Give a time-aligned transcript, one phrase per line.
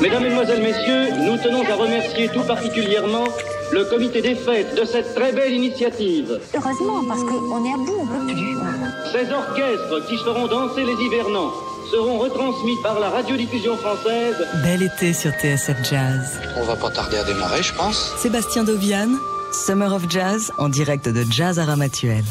[0.00, 3.24] Mesdames, Mesdemoiselles, Messieurs, nous tenons à remercier tout particulièrement
[3.72, 6.40] le comité des fêtes de cette très belle initiative.
[6.54, 8.56] Heureusement, parce qu'on est à bout, on peut plus.
[9.12, 11.52] Ces orchestres qui feront danser les hivernants
[11.90, 14.36] seront retransmis par la radiodiffusion française.
[14.62, 16.40] Bel été sur TSF Jazz.
[16.56, 18.14] On va pas tarder à démarrer, je pense.
[18.18, 19.08] Sébastien Dovian,
[19.52, 22.24] Summer of Jazz, en direct de Jazz à Ramatuel.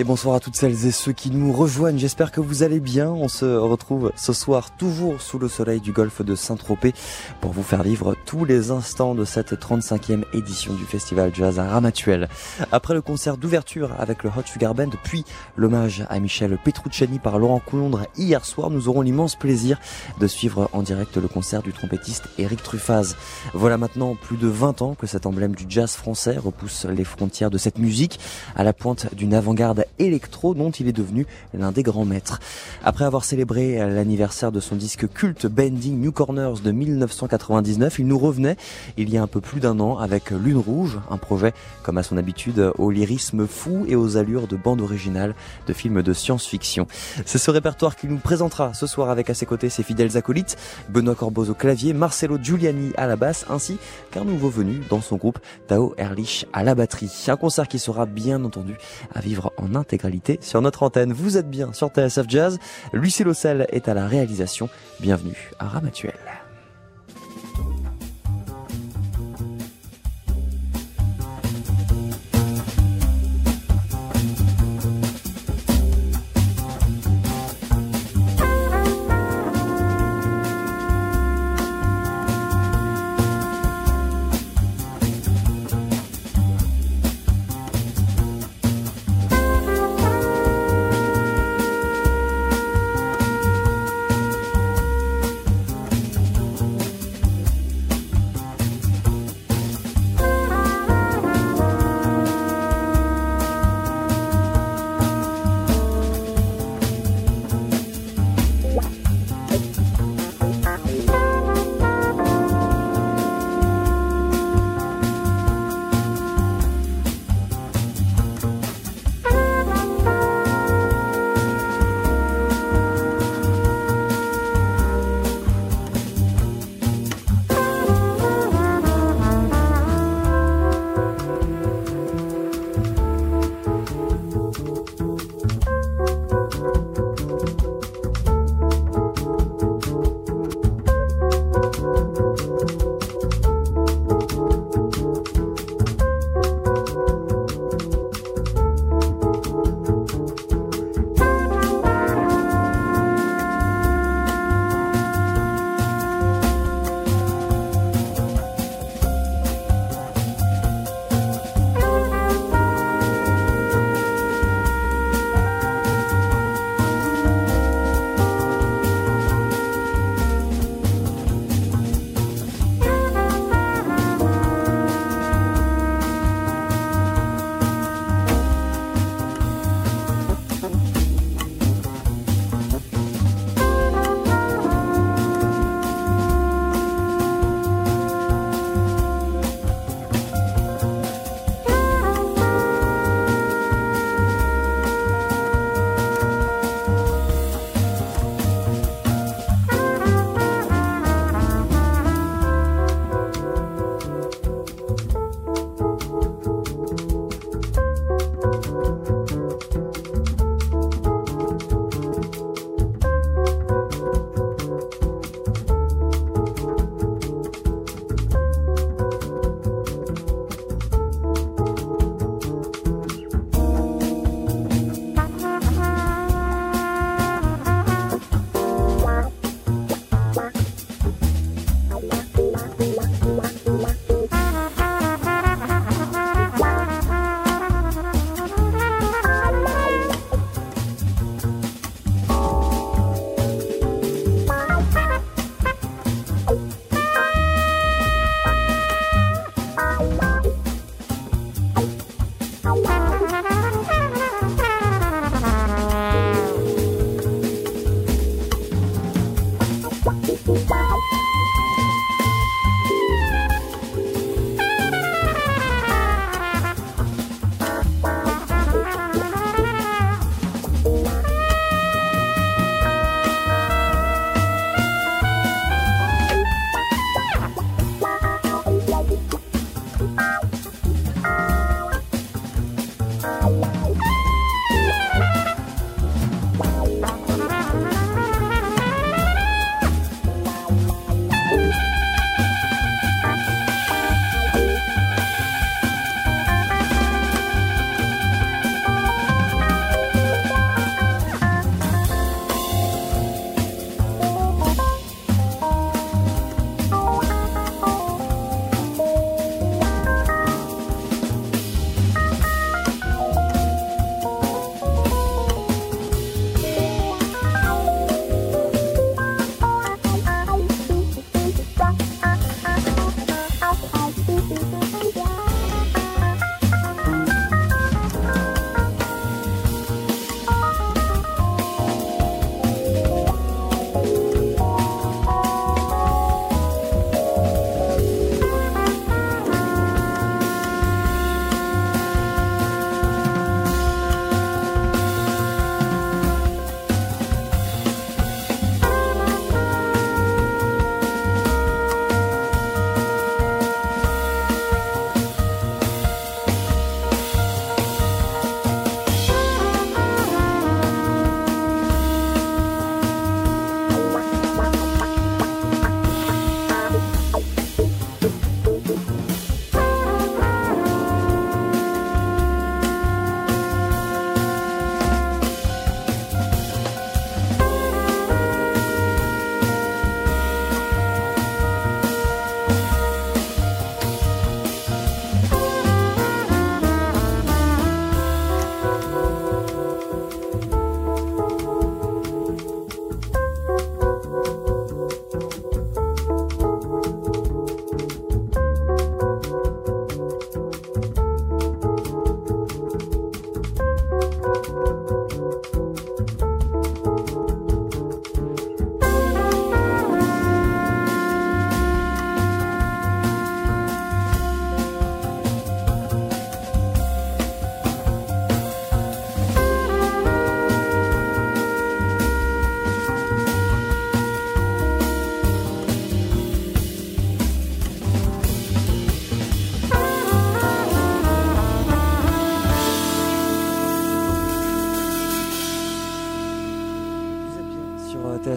[0.00, 1.98] Et bonsoir à toutes celles et ceux qui nous rejoignent.
[1.98, 3.10] J'espère que vous allez bien.
[3.10, 6.94] On se retrouve ce soir toujours sous le soleil du golfe de Saint-Tropez
[7.40, 11.64] pour vous faire vivre tous les instants de cette 35e édition du festival jazz à
[11.64, 12.28] Ramatuel.
[12.70, 15.24] Après le concert d'ouverture avec le Hot Sugar Band, puis
[15.56, 19.80] l'hommage à Michel Petrucciani par Laurent Coulondre hier soir, nous aurons l'immense plaisir
[20.20, 23.16] de suivre en direct le concert du trompettiste Eric Truffaz.
[23.52, 27.50] Voilà maintenant plus de 20 ans que cet emblème du jazz français repousse les frontières
[27.50, 28.20] de cette musique
[28.54, 32.40] à la pointe d'une avant-garde électro dont il est devenu l'un des grands maîtres.
[32.84, 38.18] Après avoir célébré l'anniversaire de son disque culte Bending New Corners de 1999, il nous
[38.18, 38.56] revenait
[38.96, 42.02] il y a un peu plus d'un an avec Lune Rouge, un projet comme à
[42.02, 45.34] son habitude au lyrisme fou et aux allures de bande originale
[45.66, 46.86] de films de science-fiction.
[47.24, 50.56] C'est ce répertoire qu'il nous présentera ce soir avec à ses côtés ses fidèles acolytes,
[50.88, 53.78] Benoît Corboz au clavier, Marcelo Giuliani à la basse, ainsi
[54.10, 57.10] qu'un nouveau venu dans son groupe, Tao Erlich à la batterie.
[57.28, 58.76] Un concert qui sera bien entendu
[59.14, 61.12] à vivre en intégralité sur notre antenne.
[61.12, 62.58] Vous êtes bien sur TSF Jazz.
[62.92, 64.68] Lucie Lossel est à la réalisation.
[65.00, 66.27] Bienvenue à Ramatuel.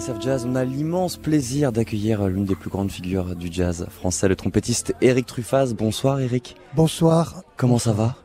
[0.01, 0.47] TSF Jazz.
[0.49, 4.35] On a l'immense plaisir d'accueillir euh, l'une des plus grandes figures du jazz français, le
[4.35, 5.75] trompettiste Eric Truffaz.
[5.75, 6.55] Bonsoir Eric.
[6.75, 7.43] Bonsoir.
[7.55, 8.15] Comment ça va?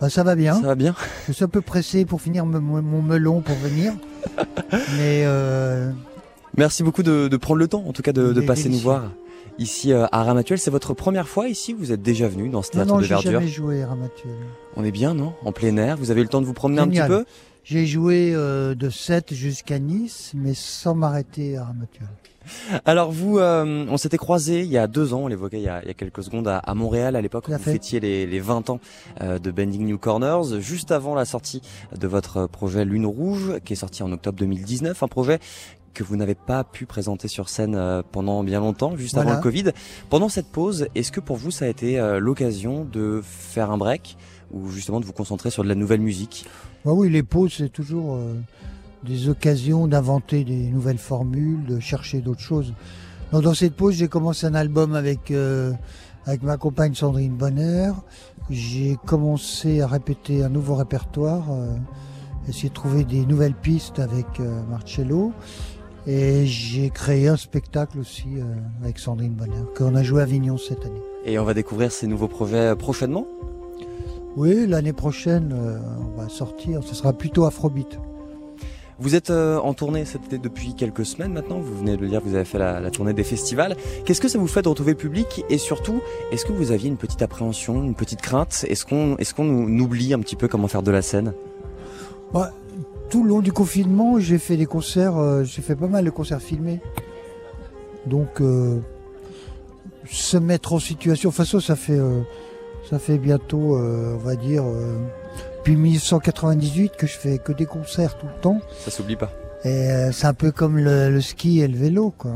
[0.00, 0.54] Bah, Ça va bien.
[0.54, 0.96] Ça va bien?
[1.28, 3.92] Je suis un peu pressé pour finir mon melon pour venir.
[4.96, 5.92] Mais euh...
[6.56, 9.12] Merci beaucoup de, de, prendre le temps, en tout cas de, de passer nous voir
[9.58, 10.58] ici euh, à Ramatuel.
[10.58, 13.06] C'est votre première fois ici Vous êtes déjà venu dans ce théâtre non, non, de
[13.06, 13.32] verdure?
[13.32, 14.34] Non, jamais joué à Ramatuel.
[14.76, 15.32] On est bien, non?
[15.44, 15.96] En plein air.
[15.96, 17.24] Vous avez eu le temps de vous promener un petit peu?
[17.64, 22.08] J'ai joué euh, de 7 jusqu'à Nice, mais sans m'arrêter à Ramatuel.
[22.84, 25.68] Alors vous, euh, on s'était croisés il y a deux ans, on l'évoquait il, y
[25.68, 28.80] a quelques secondes à, à Montréal à l'époque où vous fêtiez les, les 20 ans
[29.22, 31.62] euh, de Bending New Corners, juste avant la sortie
[31.98, 35.38] de votre projet Lune Rouge, qui est sorti en octobre 2019, un projet
[35.94, 39.30] que vous n'avez pas pu présenter sur scène euh, pendant bien longtemps, juste voilà.
[39.30, 39.70] avant le Covid.
[40.10, 43.78] Pendant cette pause, est-ce que pour vous ça a été euh, l'occasion de faire un
[43.78, 44.16] break
[44.50, 46.46] ou justement de vous concentrer sur de la nouvelle musique?
[46.84, 48.34] Bah Oui, les pauses c'est toujours euh,
[49.04, 52.74] des occasions d'inventer des nouvelles formules, de chercher d'autres choses.
[53.32, 55.72] Dans cette pause, j'ai commencé un album avec euh,
[56.42, 57.90] ma compagne Sandrine Bonner.
[58.48, 61.74] J'ai commencé à répéter un nouveau répertoire, euh,
[62.48, 64.26] essayer de trouver des nouvelles pistes avec
[64.68, 65.32] Marcello.
[66.06, 68.28] Et j'ai créé un spectacle aussi
[68.82, 71.00] avec Sandrine Bonner, qu'on a joué à Avignon cette année.
[71.24, 73.26] Et on va découvrir ces nouveaux projets prochainement?
[74.36, 77.98] Oui, l'année prochaine, euh, on va sortir, ce sera plutôt Afrobeat.
[78.98, 82.08] Vous êtes euh, en tournée cet été depuis quelques semaines maintenant, vous venez de le
[82.08, 83.76] dire, vous avez fait la, la tournée des festivals.
[84.04, 85.44] Qu'est-ce que ça vous fait de retrouver le public?
[85.50, 86.00] Et surtout,
[86.32, 88.64] est-ce que vous aviez une petite appréhension, une petite crainte?
[88.68, 91.32] Est-ce qu'on est qu'on oublie un petit peu comment faire de la scène?
[92.32, 92.46] Ouais,
[93.10, 96.10] Tout le long du confinement, j'ai fait des concerts, euh, j'ai fait pas mal de
[96.10, 96.80] concerts filmés.
[98.06, 98.80] Donc, euh,
[100.08, 102.20] se mettre en situation, enfin ça, ça fait, euh,
[102.88, 104.64] ça fait bientôt, euh, on va dire,
[105.58, 108.60] depuis 1998 que je fais que des concerts tout le temps.
[108.80, 109.30] Ça s'oublie pas.
[109.64, 112.32] Et c'est un peu comme le, le, ski et le vélo, quoi.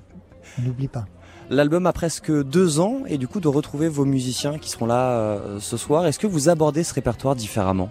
[0.58, 1.06] On n'oublie pas.
[1.50, 5.12] L'album a presque deux ans et du coup de retrouver vos musiciens qui seront là
[5.12, 7.88] euh, ce soir, est-ce que vous abordez ce répertoire différemment?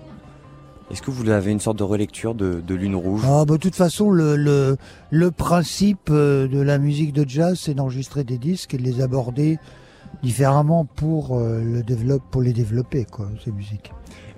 [0.92, 3.22] Est-ce que vous avez une sorte de relecture de, de Lune Rouge?
[3.26, 4.78] Ah, bah, De toute façon, le, le,
[5.10, 9.02] le principe euh, de la musique de jazz, c'est d'enregistrer des disques et de les
[9.02, 9.60] aborder
[10.28, 13.94] différemment pour, euh, le développe, pour les développer, quoi, ces musiques.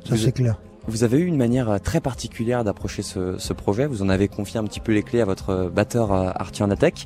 [0.07, 0.61] Ça, c'est clair.
[0.87, 3.87] Vous avez eu une manière très particulière d'approcher ce, ce, projet.
[3.87, 7.05] Vous en avez confié un petit peu les clés à votre batteur Arthur Natek.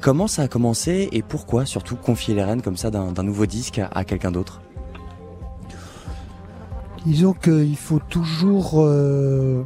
[0.00, 3.78] Comment ça a commencé et pourquoi surtout confier les rênes comme ça d'un nouveau disque
[3.78, 4.60] à, à quelqu'un d'autre?
[7.06, 9.62] Disons qu'il faut toujours, euh,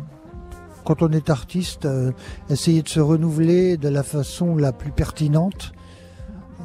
[0.84, 2.12] quand on est artiste, euh,
[2.50, 5.72] essayer de se renouveler de la façon la plus pertinente.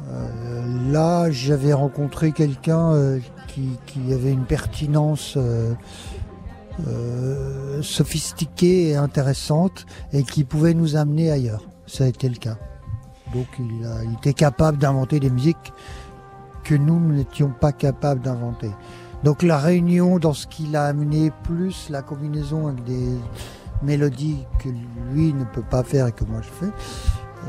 [0.08, 5.72] Euh, là, j'avais rencontré quelqu'un euh, qui, avait une pertinence euh,
[7.82, 11.62] sophistiquée et intéressante et qui pouvait nous amener ailleurs.
[11.86, 12.58] Ça a été le cas.
[13.32, 15.72] Donc il était capable d'inventer des musiques
[16.64, 18.70] que nous n'étions pas capables d'inventer.
[19.24, 23.16] Donc la réunion dans ce qu'il a amené, plus la combinaison avec des
[23.82, 24.68] mélodies que
[25.12, 26.72] lui ne peut pas faire et que moi je fais,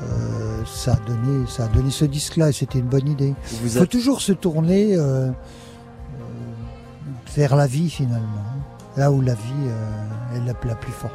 [0.03, 3.33] euh, ça, a donné, ça a donné ce disque-là et c'était une bonne idée.
[3.63, 5.31] Il faut toujours se tourner euh, euh,
[7.35, 8.45] vers la vie finalement,
[8.95, 9.67] là où la vie
[10.35, 11.13] est la, la plus forte.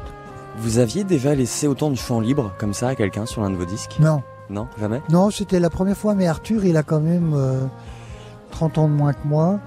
[0.58, 3.56] Vous aviez déjà laissé autant de champs libres comme ça à quelqu'un sur l'un de
[3.56, 3.96] vos disques?
[4.00, 4.22] Non.
[4.50, 5.00] Non, jamais?
[5.08, 7.64] Non, c'était la première fois, mais Arthur, il a quand même euh,
[8.50, 9.60] 30 ans de moins que moi.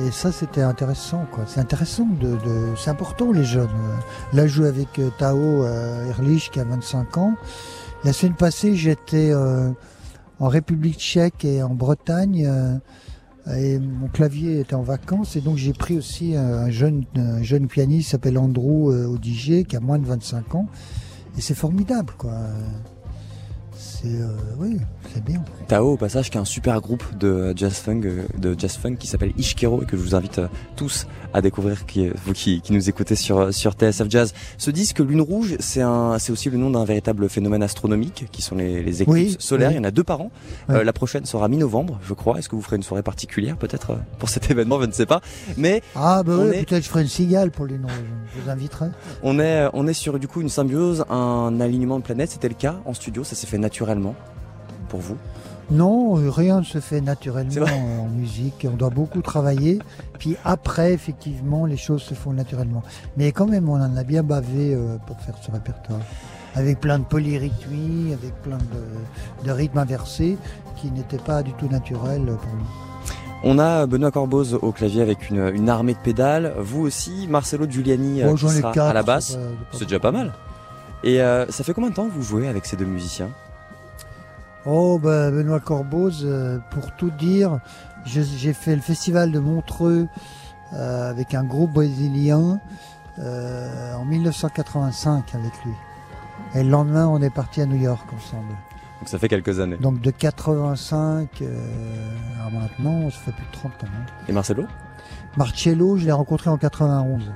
[0.00, 1.44] Et ça, c'était intéressant, quoi.
[1.48, 3.68] C'est intéressant, de, de c'est important, les jeunes.
[4.32, 7.34] Là, je joue avec Tao Erlich, qui a 25 ans.
[8.02, 9.70] La semaine passée, j'étais euh,
[10.38, 12.46] en République tchèque et en Bretagne.
[12.46, 12.76] euh,
[13.56, 15.36] et mon clavier était en vacances.
[15.36, 19.64] Et donc, j'ai pris aussi un jeune, un jeune pianiste qui s'appelle Andrew euh, Odiger,
[19.64, 20.66] qui a moins de 25 ans.
[21.36, 22.32] Et c'est formidable, quoi.
[24.02, 24.28] C'est euh,
[24.58, 24.78] oui,
[25.12, 25.42] c'est bien.
[25.68, 28.00] Tao, au passage, qui est un super groupe de jazz funk,
[28.38, 30.40] de jazz funk qui s'appelle Ishkero et que je vous invite
[30.74, 34.32] tous à découvrir, qui, vous qui, qui nous écoutez sur sur TSF Jazz.
[34.56, 38.40] Ce disque Lune Rouge, c'est un, c'est aussi le nom d'un véritable phénomène astronomique qui
[38.40, 39.68] sont les, les éclipses Oui, solaires.
[39.68, 39.74] oui.
[39.74, 40.30] Il y en a deux par an.
[40.70, 42.38] Euh, la prochaine sera mi-novembre, je crois.
[42.38, 44.80] Est-ce que vous ferez une soirée particulière, peut-être euh, pour cet événement?
[44.80, 45.20] Je ne sais pas.
[45.58, 47.88] Mais Ah bah oui, est- peut-être je ferai une cigale pour les noms.
[48.34, 48.86] Je vous inviterai.
[49.22, 52.30] on est on est sur du coup une symbiose, un alignement de planètes.
[52.30, 53.24] C'était le cas en studio.
[53.24, 53.89] Ça s'est fait naturellement
[54.88, 55.16] pour vous?
[55.70, 58.66] Non, euh, rien ne se fait naturellement en musique.
[58.70, 59.78] On doit beaucoup travailler.
[60.18, 62.82] Puis après, effectivement, les choses se font naturellement.
[63.16, 66.00] Mais quand même, on en a bien bavé euh, pour faire ce répertoire.
[66.56, 70.36] Avec plein de polyrythmies, avec plein de, de rythmes inversés
[70.76, 72.66] qui n'étaient pas du tout naturels pour nous.
[73.44, 76.52] On a Benoît Corboz au clavier avec une, une armée de pédales.
[76.58, 78.90] Vous aussi, Marcelo Giuliani euh, Bon, qui j'en ai sera quatre.
[78.90, 79.36] à la basse.
[79.36, 79.40] pas-
[79.78, 80.32] c'est déjà pas mal.
[81.04, 83.28] Et euh, ça fait combien de temps que vous jouez avec ces deux musiciens?
[84.66, 87.60] Oh, bah, Benoît Corboz, euh, pour tout dire,
[88.04, 90.06] j'ai fait le festival de Montreux
[90.72, 92.60] euh, avec un groupe brésilien
[93.18, 95.72] euh, en 1985 avec lui.
[96.54, 98.50] Et le lendemain, on est parti à New York ensemble.
[99.00, 99.76] Donc ça fait quelques années.
[99.78, 101.58] Donc de 85 euh,
[102.46, 103.86] à maintenant, ça fait plus de 30 ans.
[103.86, 104.06] hein.
[104.28, 104.66] Et Marcelo?
[105.36, 107.32] Marcello, je l'ai rencontré en 91.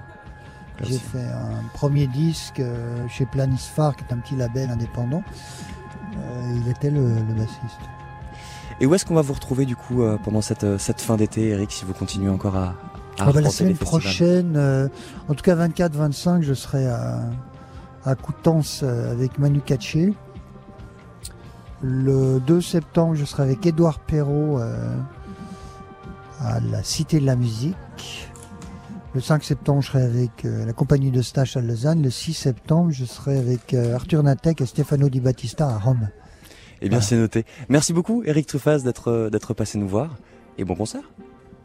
[0.83, 2.61] J'ai fait un premier disque
[3.09, 5.23] chez Planisphare, qui est un petit label indépendant.
[6.17, 7.81] Euh, il était le, le bassiste.
[8.81, 11.17] Et où est-ce qu'on va vous retrouver du coup euh, pendant cette, euh, cette fin
[11.17, 12.75] d'été, Eric, si vous continuez encore à, à
[13.21, 14.57] Ah bah, la semaine prochaine,
[15.29, 17.21] en tout cas 24-25, je serai à,
[18.05, 20.13] à Coutances avec Manu Katché.
[21.83, 24.59] Le 2 septembre, je serai avec Édouard Perrault
[26.41, 27.77] à la Cité de la Musique.
[29.15, 32.03] Le 5 septembre, je serai avec euh, la compagnie de stage à Lausanne.
[32.03, 36.09] Le 6 septembre, je serai avec euh, Arthur Natek et Stefano Di Battista à Rome.
[36.81, 37.03] Eh bien, Voilà.
[37.03, 37.45] c'est noté.
[37.69, 40.17] Merci beaucoup, Eric Truffaz, d'être euh, d'être passé nous voir.
[40.59, 41.03] Et bon concert.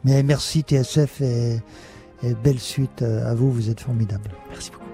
[0.04, 1.60] Mais merci TSF et,
[2.22, 4.30] et belle suite à vous, vous êtes formidables.
[4.50, 4.89] Merci beaucoup.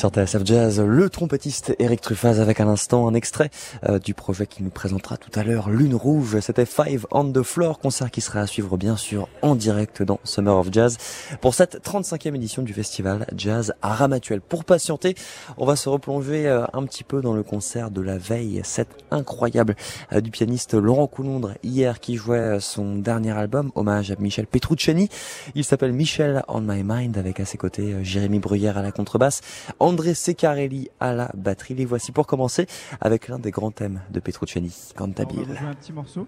[0.00, 3.50] Sur TSF Jazz, le trompettiste Eric Truffaz avec à l'instant un extrait
[3.86, 6.40] euh, du projet qu'il nous présentera tout à l'heure, Lune Rouge.
[6.40, 10.18] C'était Five on the Floor, concert qui sera à suivre bien sûr en direct dans
[10.24, 10.96] Summer of Jazz
[11.40, 14.40] pour cette 35e édition du festival Jazz à Ramatuel.
[14.40, 15.14] Pour patienter,
[15.56, 18.88] on va se replonger euh, un petit peu dans le concert de la veille, cet
[19.10, 19.74] incroyable
[20.12, 25.08] euh, du pianiste Laurent Coulondre hier qui jouait son dernier album, hommage à Michel Petrucciani.
[25.54, 29.40] Il s'appelle Michel on My Mind avec à ses côtés Jérémy Bruyère à la contrebasse.
[29.78, 31.74] André Secarelli à la batterie.
[31.74, 32.66] Les voici pour commencer
[33.00, 35.46] avec l'un des grands thèmes de Petrucciani, Cantabile.
[35.48, 36.26] On va un petit morceau.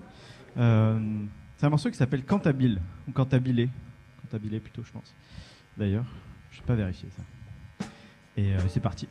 [0.57, 0.99] Euh,
[1.57, 3.69] c'est un morceau qui s'appelle Cantabile, ou Cantabile.
[4.33, 5.15] Cantabile plutôt, je pense.
[5.77, 6.07] D'ailleurs,
[6.51, 7.23] je n'ai pas vérifié ça.
[8.39, 9.07] Et euh, c'est parti.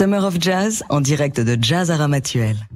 [0.00, 2.69] Summer of Jazz en direct de Jazz Aramatuel.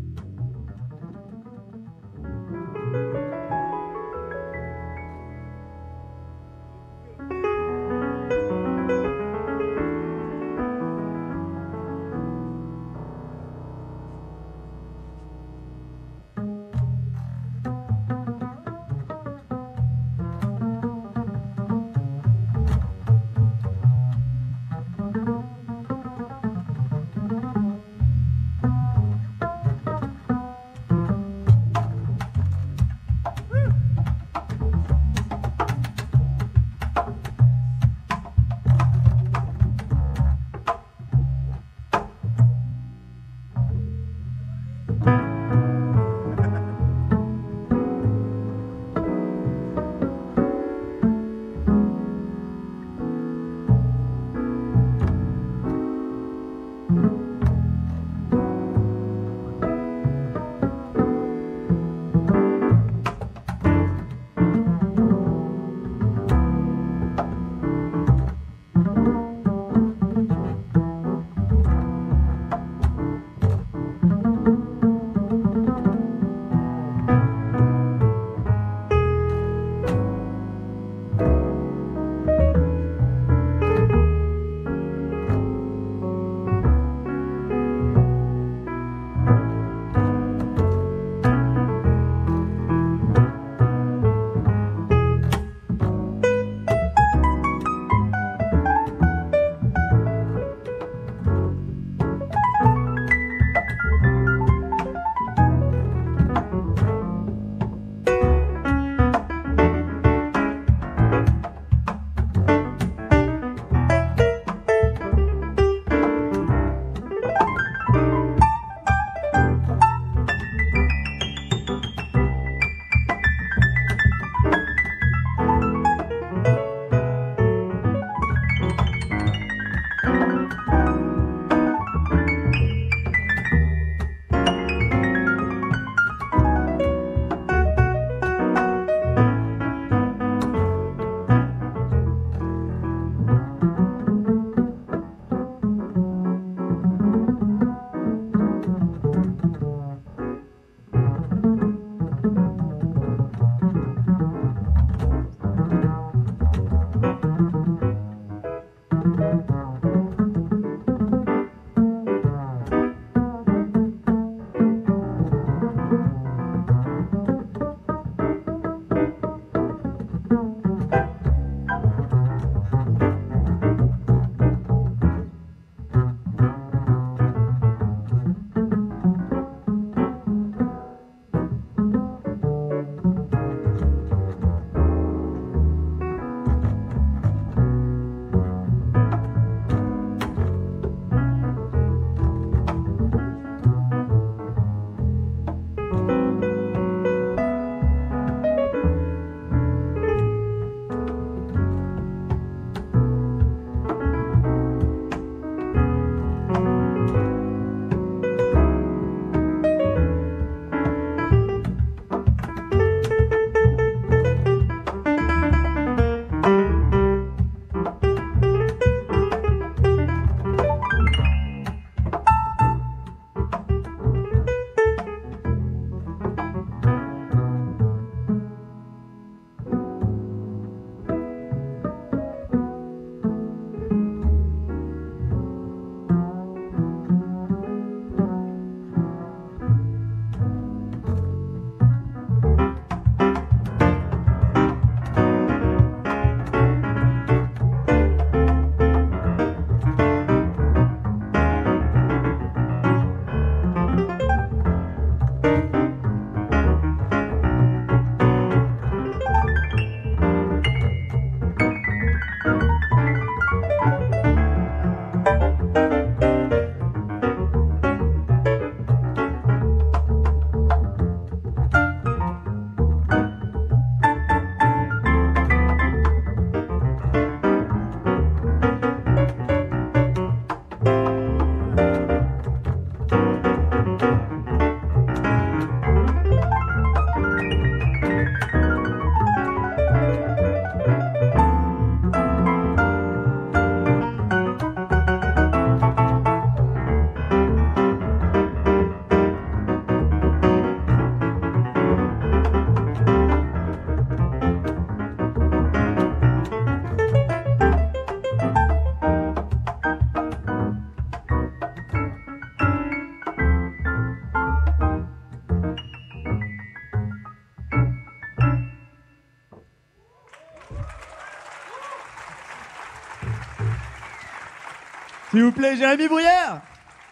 [325.35, 326.61] S'il vous plaît, Jérémy Bruyère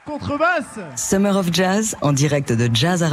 [0.07, 0.79] Contrebasse.
[0.95, 3.09] Summer of Jazz en direct de Jazz à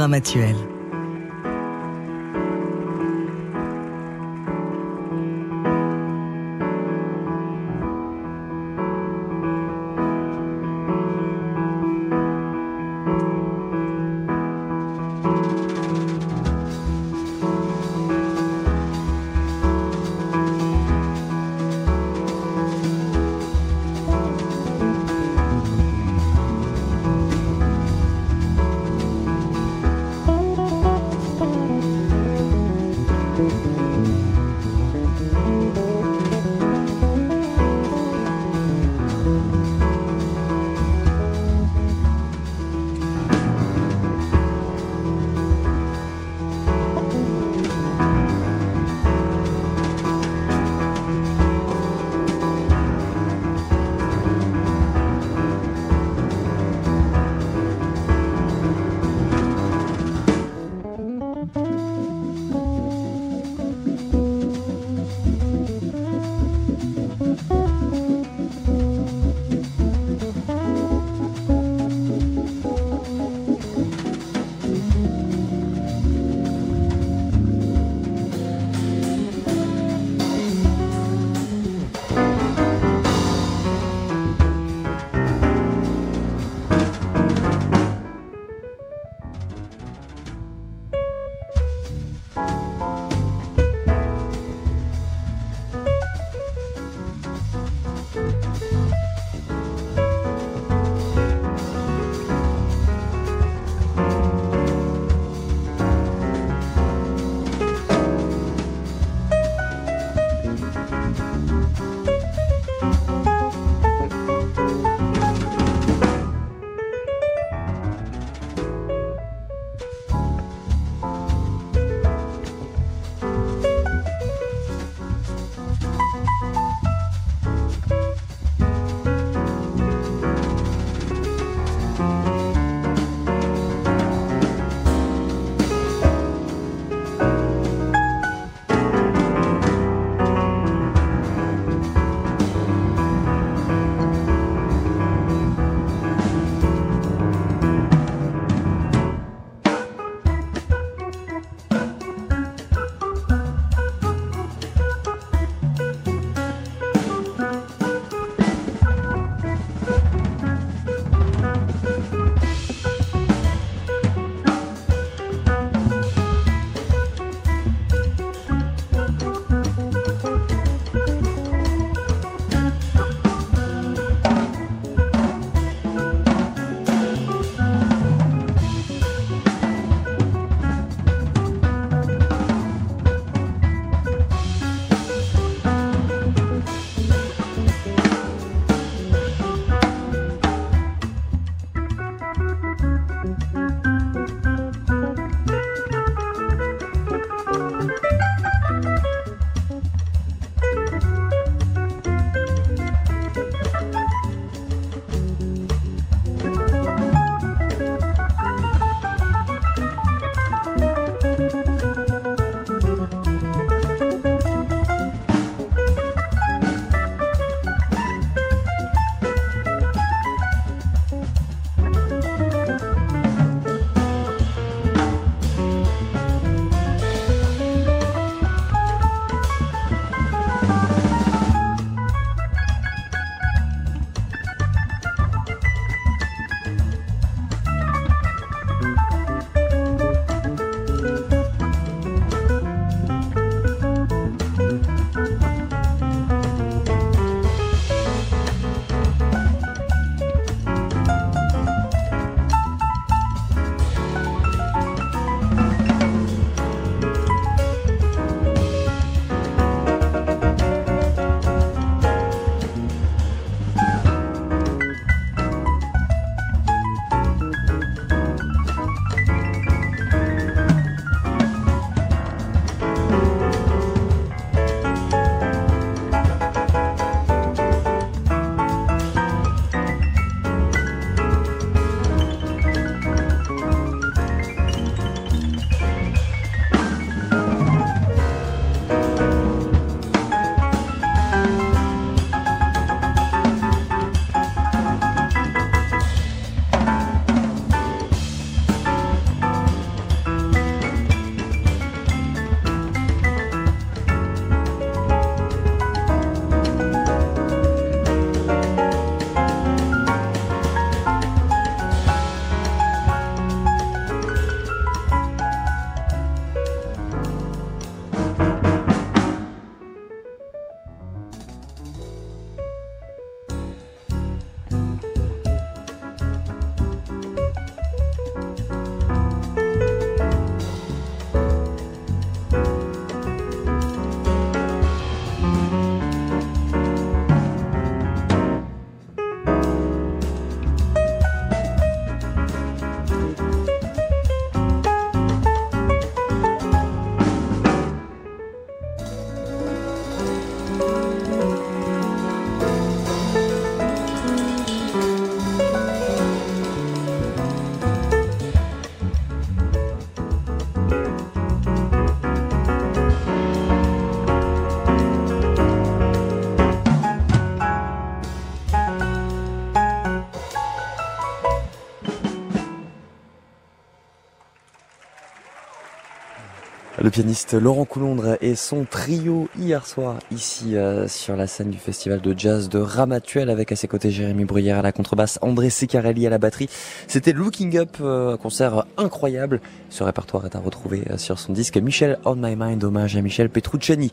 [377.10, 381.76] Le pianiste Laurent Coulondre et son trio hier soir ici euh, sur la scène du
[381.76, 385.70] festival de jazz de Ramatuel avec à ses côtés Jérémy Bruyère à la contrebasse, André
[385.70, 386.68] Secarelli à la batterie.
[387.08, 389.60] C'était Looking Up, euh, concert incroyable.
[389.88, 393.22] Ce répertoire est à retrouver euh, sur son disque Michel On My Mind, hommage à
[393.22, 394.12] Michel Petrucciani.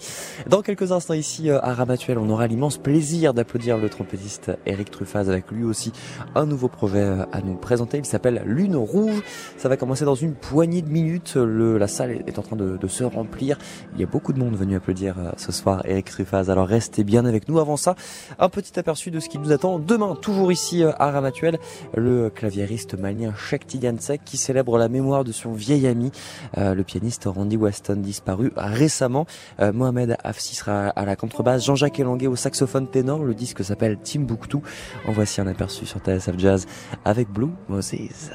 [0.49, 5.29] Dans quelques instants ici à Ramatuel, on aura l'immense plaisir d'applaudir le trompettiste Eric Truffaz
[5.29, 5.91] avec lui aussi
[6.33, 7.99] un nouveau projet à nous présenter.
[7.99, 9.21] Il s'appelle Lune Rouge.
[9.57, 11.35] Ça va commencer dans une poignée de minutes.
[11.35, 13.57] Le, la salle est en train de de se remplir.
[13.93, 16.49] Il y a beaucoup de monde venu applaudir euh, ce soir Eric Truffaz.
[16.49, 17.59] Alors restez bien avec nous.
[17.59, 17.95] Avant ça,
[18.39, 21.59] un petit aperçu de ce qui nous attend demain, toujours ici euh, à Ramatuel,
[21.95, 26.11] le claviériste malien Shakti Gansek qui célèbre la mémoire de son vieil ami,
[26.57, 29.25] euh, le pianiste Randy Weston, disparu récemment.
[29.59, 33.23] Mohamed Afsi sera à la contrebasse, Jean-Jacques Elanguet au saxophone ténor.
[33.23, 34.57] Le disque s'appelle Timbuktu.
[35.07, 36.65] En voici un aperçu sur TSF Jazz
[37.05, 38.31] avec Blue Moses.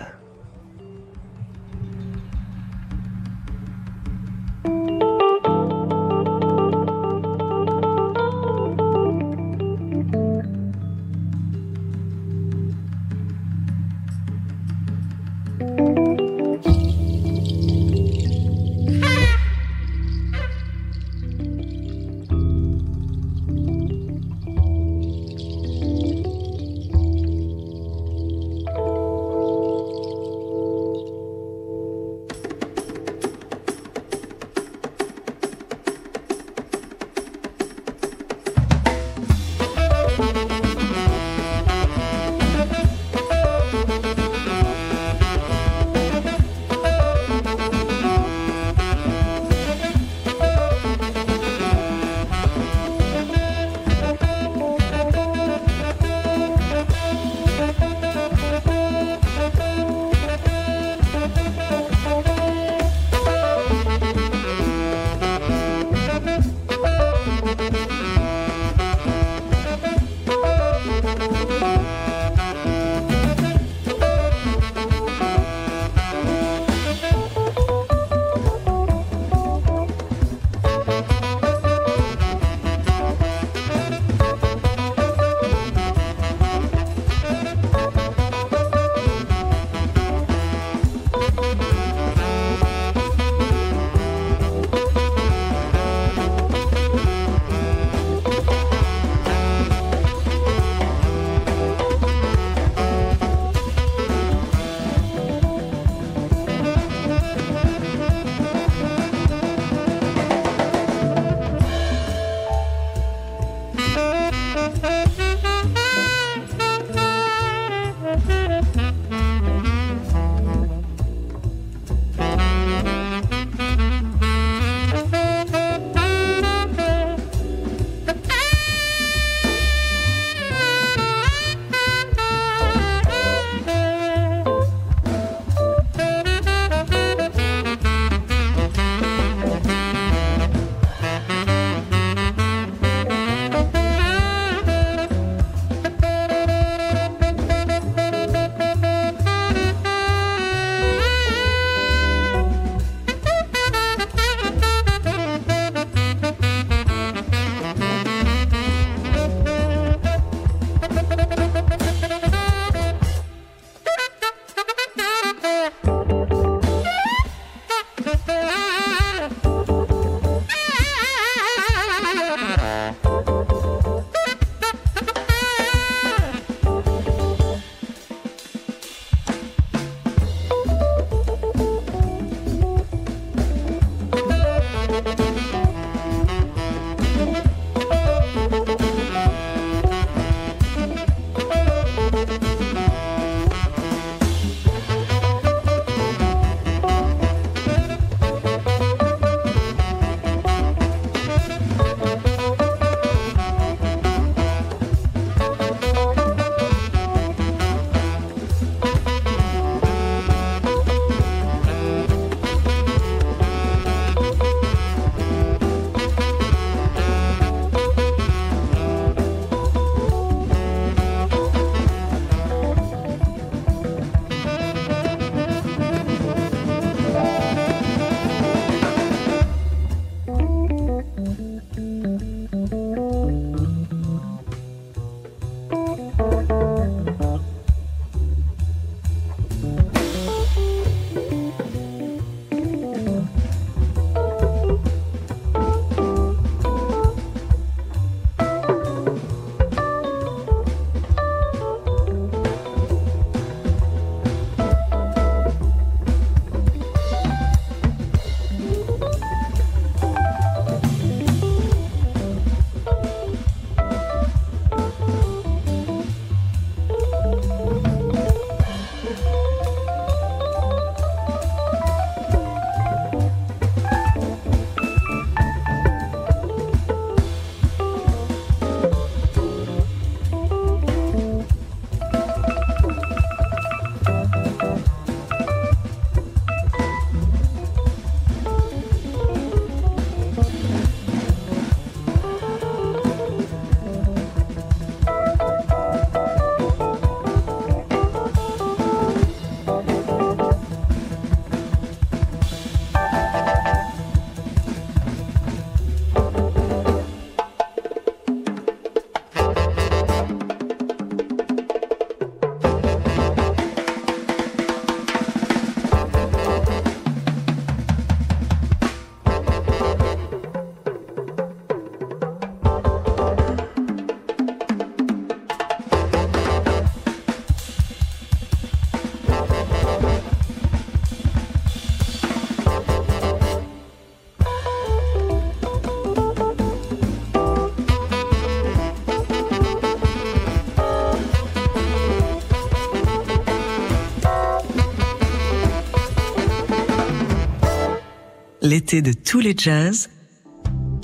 [348.73, 350.09] L'été de tous les jazz.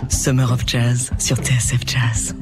[0.09, 2.35] Summer of Jazz sur TSF Jazz.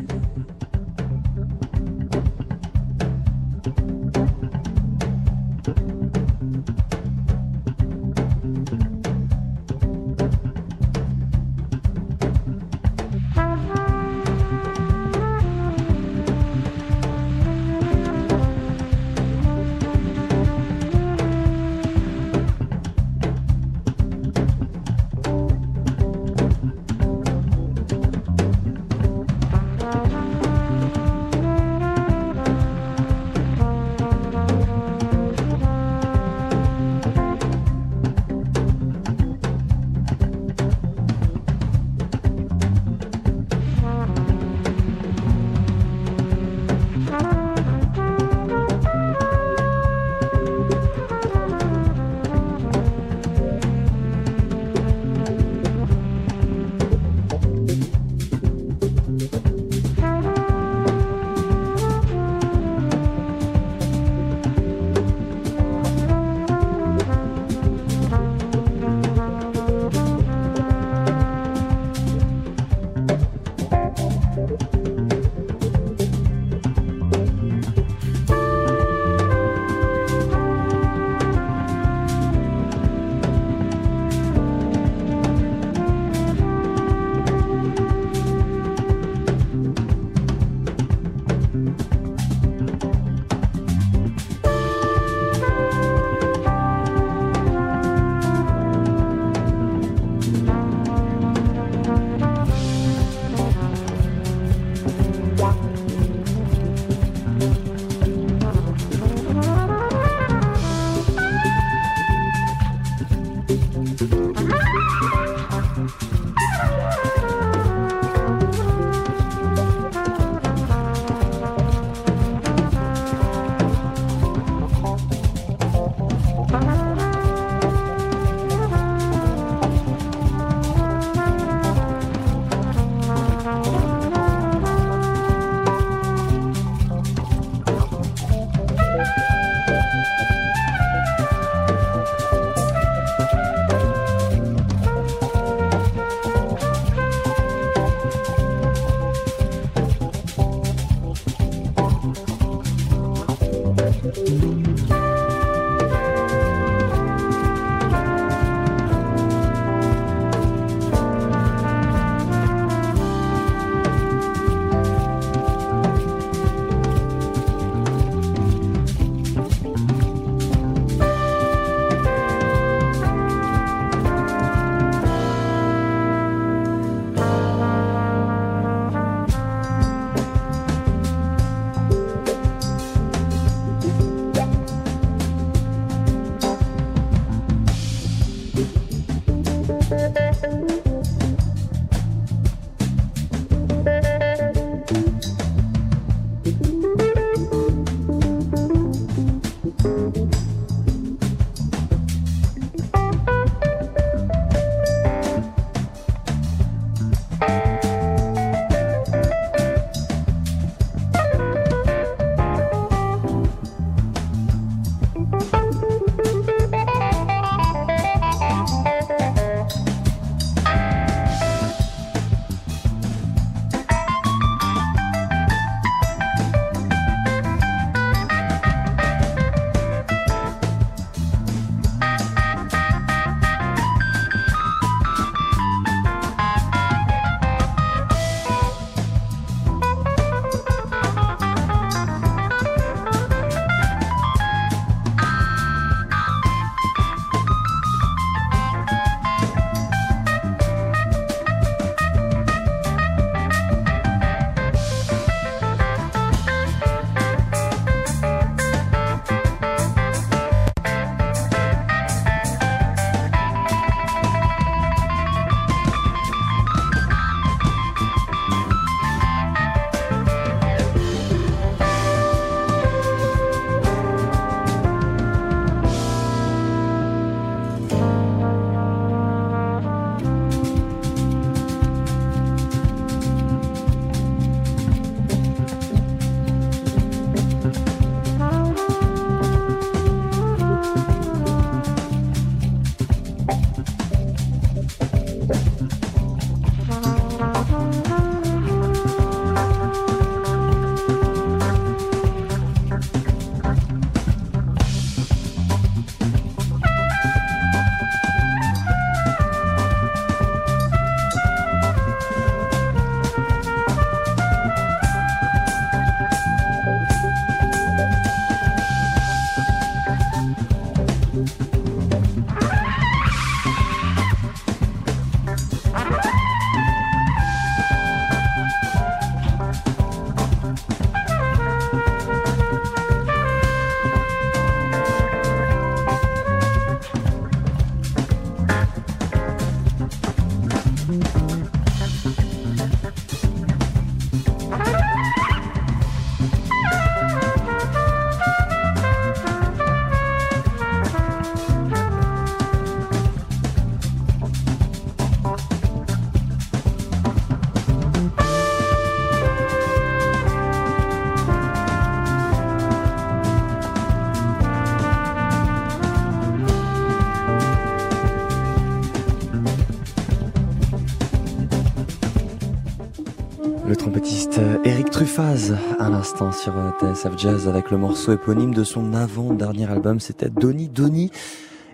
[375.07, 380.19] Eric Truffaz, à l'instant sur TSF Jazz avec le morceau éponyme de son avant-dernier album,
[380.19, 381.31] c'était Donny Donny.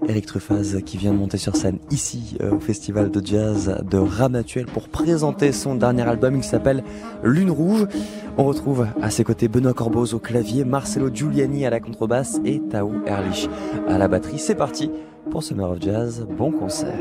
[0.08, 3.98] Eric Truffaz qui vient de monter sur scène ici euh, au festival de jazz de
[3.98, 6.82] Ramatuel pour présenter son dernier album qui s'appelle
[7.22, 7.86] Lune Rouge.
[8.38, 12.62] On retrouve à ses côtés Benoît Corboz au clavier, Marcelo Giuliani à la contrebasse et
[12.70, 13.46] Tao Erlich
[13.88, 14.38] à la batterie.
[14.38, 14.90] C'est parti
[15.30, 16.26] pour Summer of Jazz.
[16.38, 16.96] Bon concert.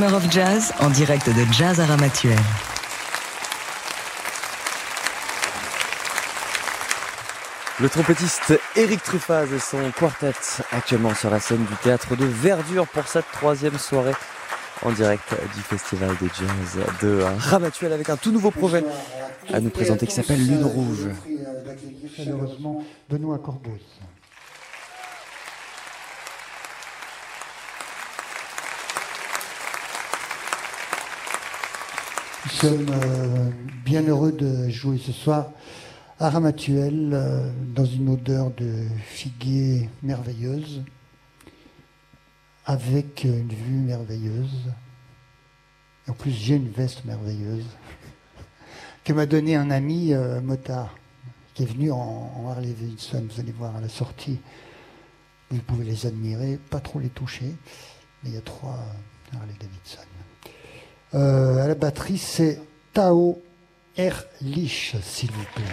[0.00, 2.38] Summer of Jazz en direct de Jazz à Ramatuel.
[7.80, 10.32] Le trompettiste Eric Truffaz et son quartet
[10.72, 14.14] actuellement sur la scène du théâtre de Verdure pour cette troisième soirée
[14.86, 18.82] en direct du festival de jazz de Ramatuel avec un tout nouveau projet
[19.52, 21.08] à nous présenter qui s'appelle Lune Rouge.
[22.18, 23.38] Malheureusement, Benoît.
[32.60, 33.50] Sommes euh,
[33.86, 35.50] bien heureux de jouer ce soir
[36.18, 40.82] à Ramatuel euh, dans une odeur de figuier merveilleuse,
[42.66, 44.72] avec une vue merveilleuse.
[46.06, 47.64] En plus, j'ai une veste merveilleuse
[49.04, 50.94] que m'a donné un ami euh, motard
[51.54, 51.96] qui est venu en,
[52.36, 53.26] en Harley Davidson.
[53.32, 54.38] Vous allez voir à la sortie,
[55.50, 57.56] vous pouvez les admirer, pas trop les toucher,
[58.22, 58.84] mais il y a trois
[59.32, 60.09] Harley Davidson.
[61.14, 62.60] Euh, à la batterie, c'est
[62.92, 63.42] Tao
[63.96, 65.64] Erlich, s'il vous plaît.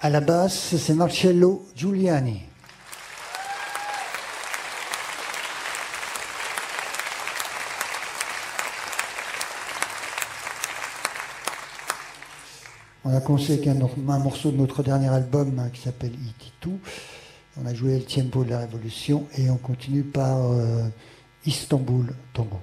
[0.00, 2.51] À la basse, c'est Marcello Giuliani.
[13.04, 16.78] On a commencé avec un, un morceau de notre dernier album hein, qui s'appelle Ititu.
[17.60, 20.88] On a joué El Tiempo de la Révolution et on continue par euh,
[21.44, 22.60] Istanbul Tango.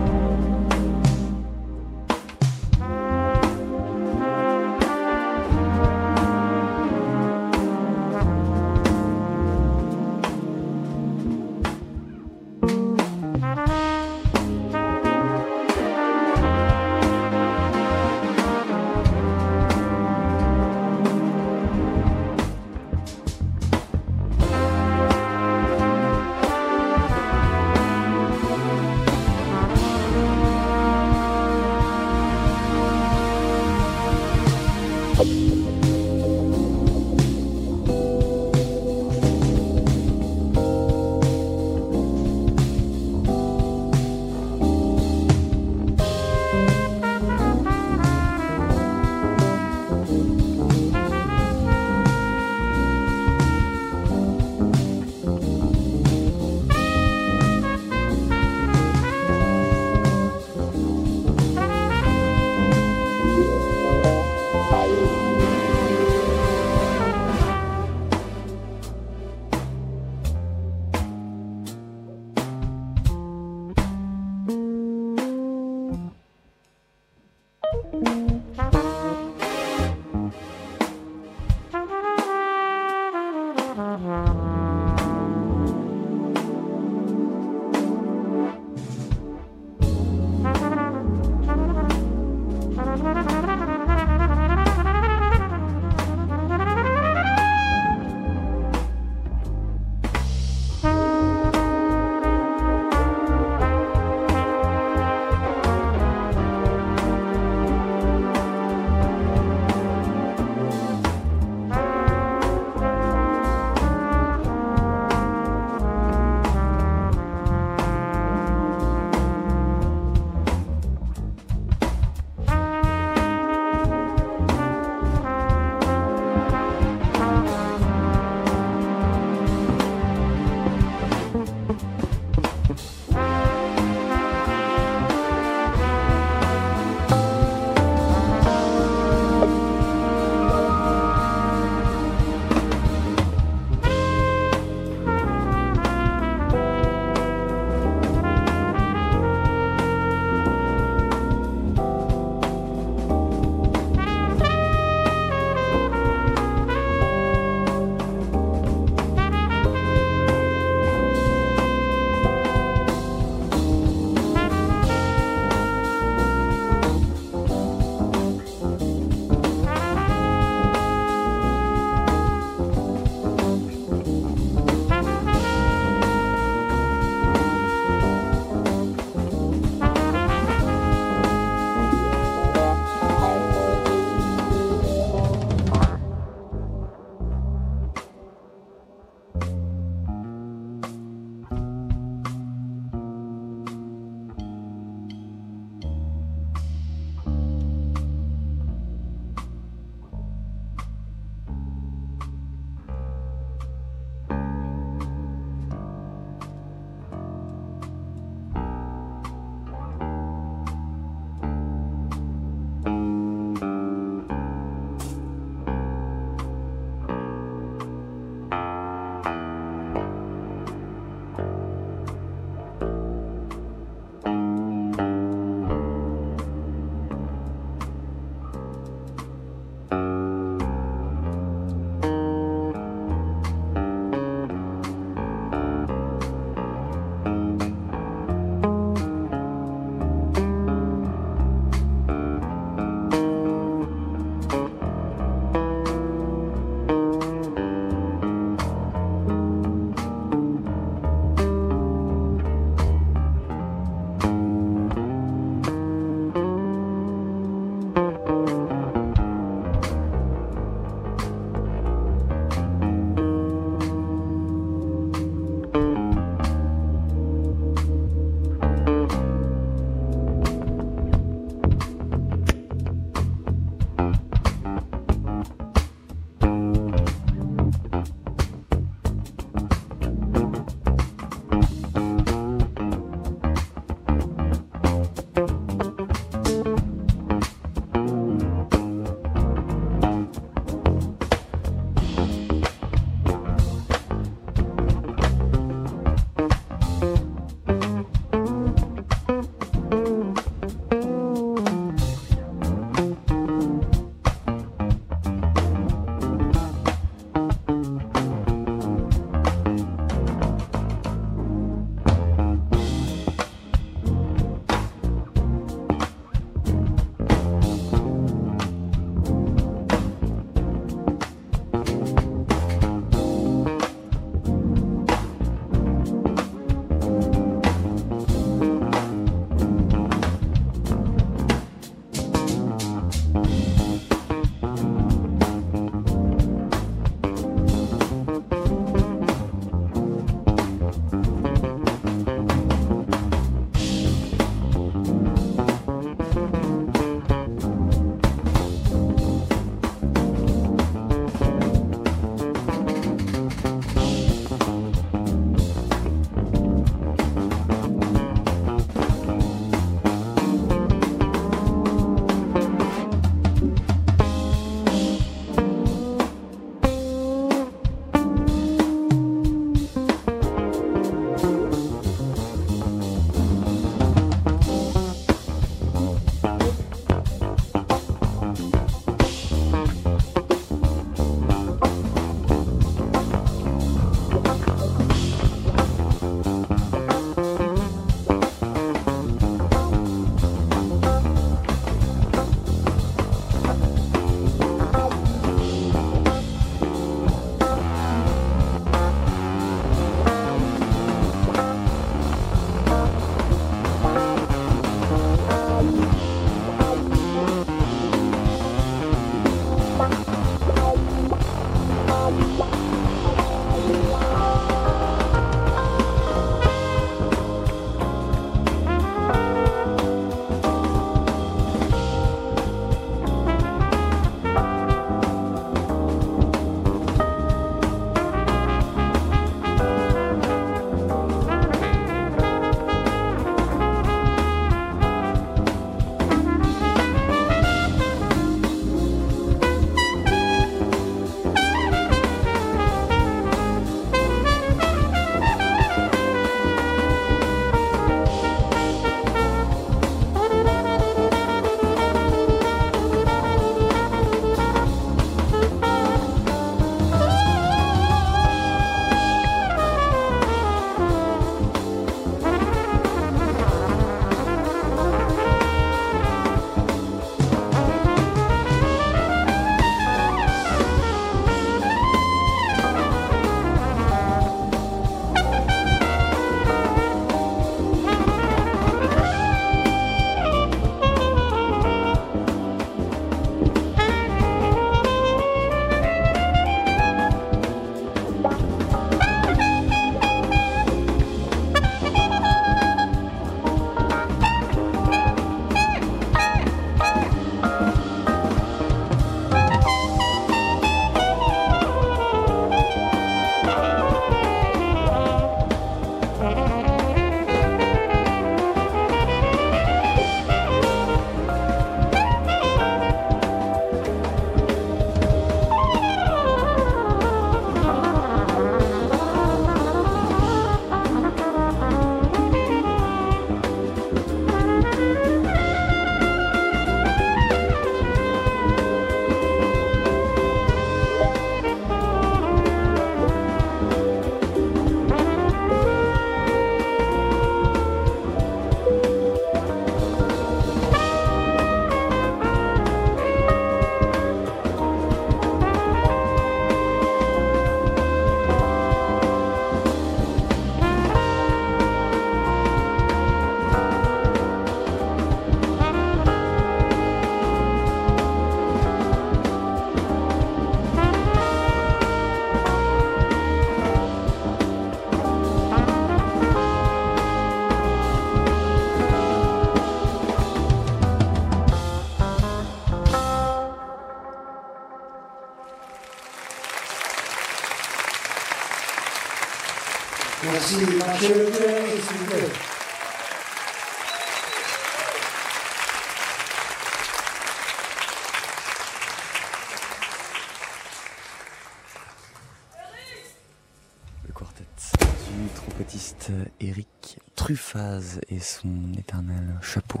[598.40, 600.00] Son éternel chapeau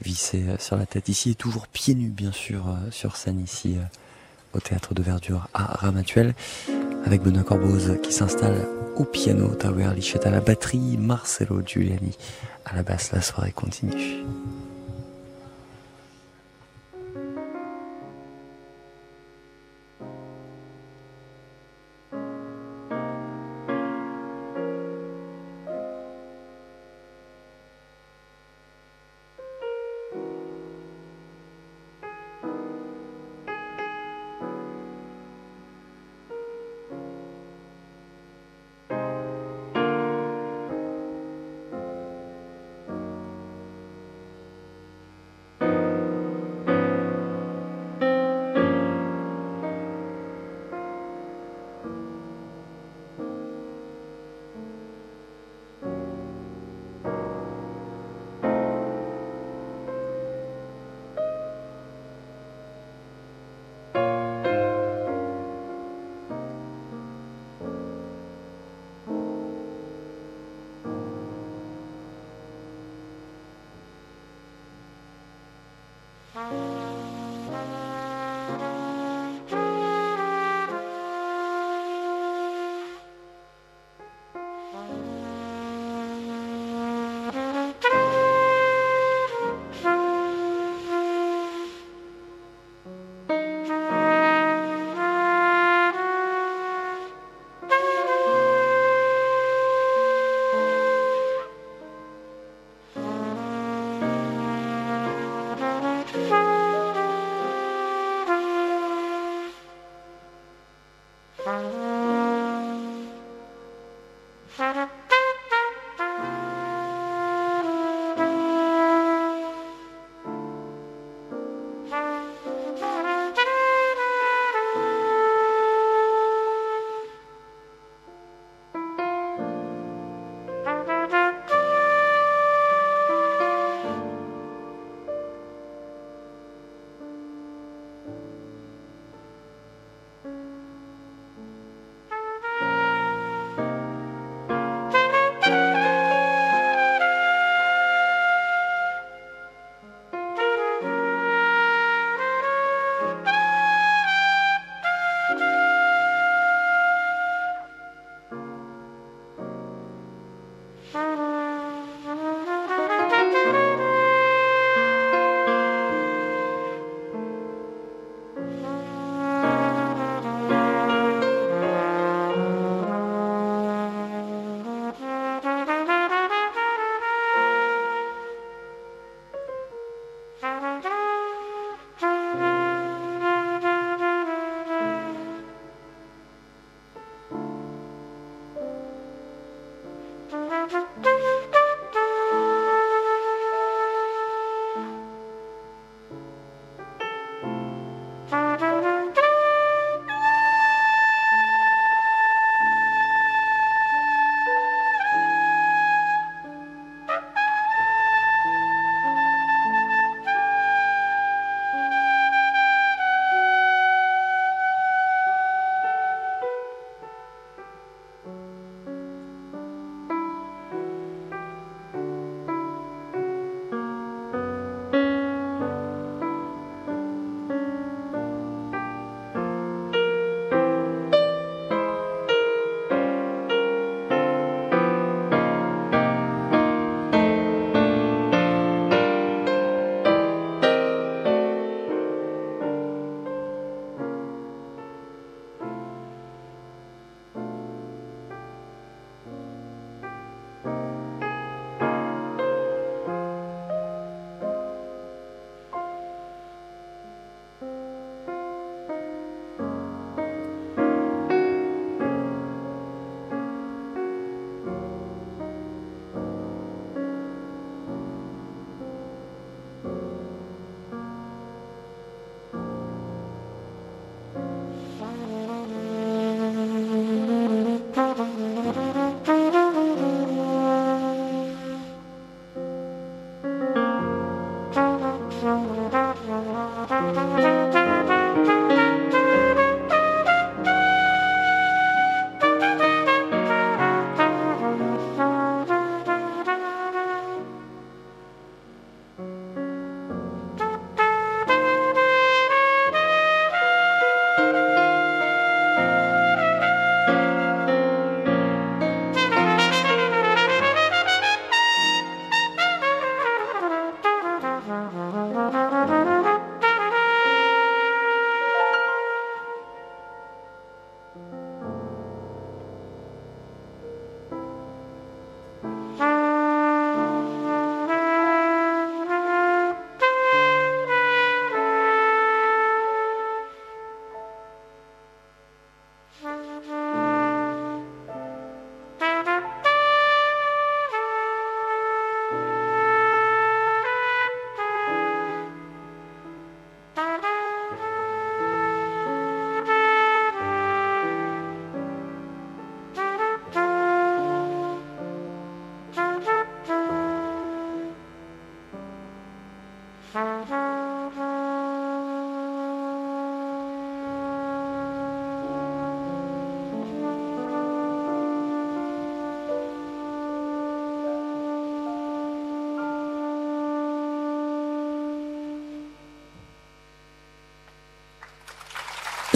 [0.00, 3.76] vissé sur la tête ici et toujours pieds nus bien sûr euh, sur scène ici
[3.76, 3.82] euh,
[4.54, 6.34] au théâtre de verdure à Ramatuel
[7.04, 8.66] avec Benoît Corboz qui s'installe
[8.98, 12.16] au piano, Tower Lichette à la batterie, Marcelo Giuliani
[12.64, 13.12] à la basse.
[13.12, 14.24] La soirée continue.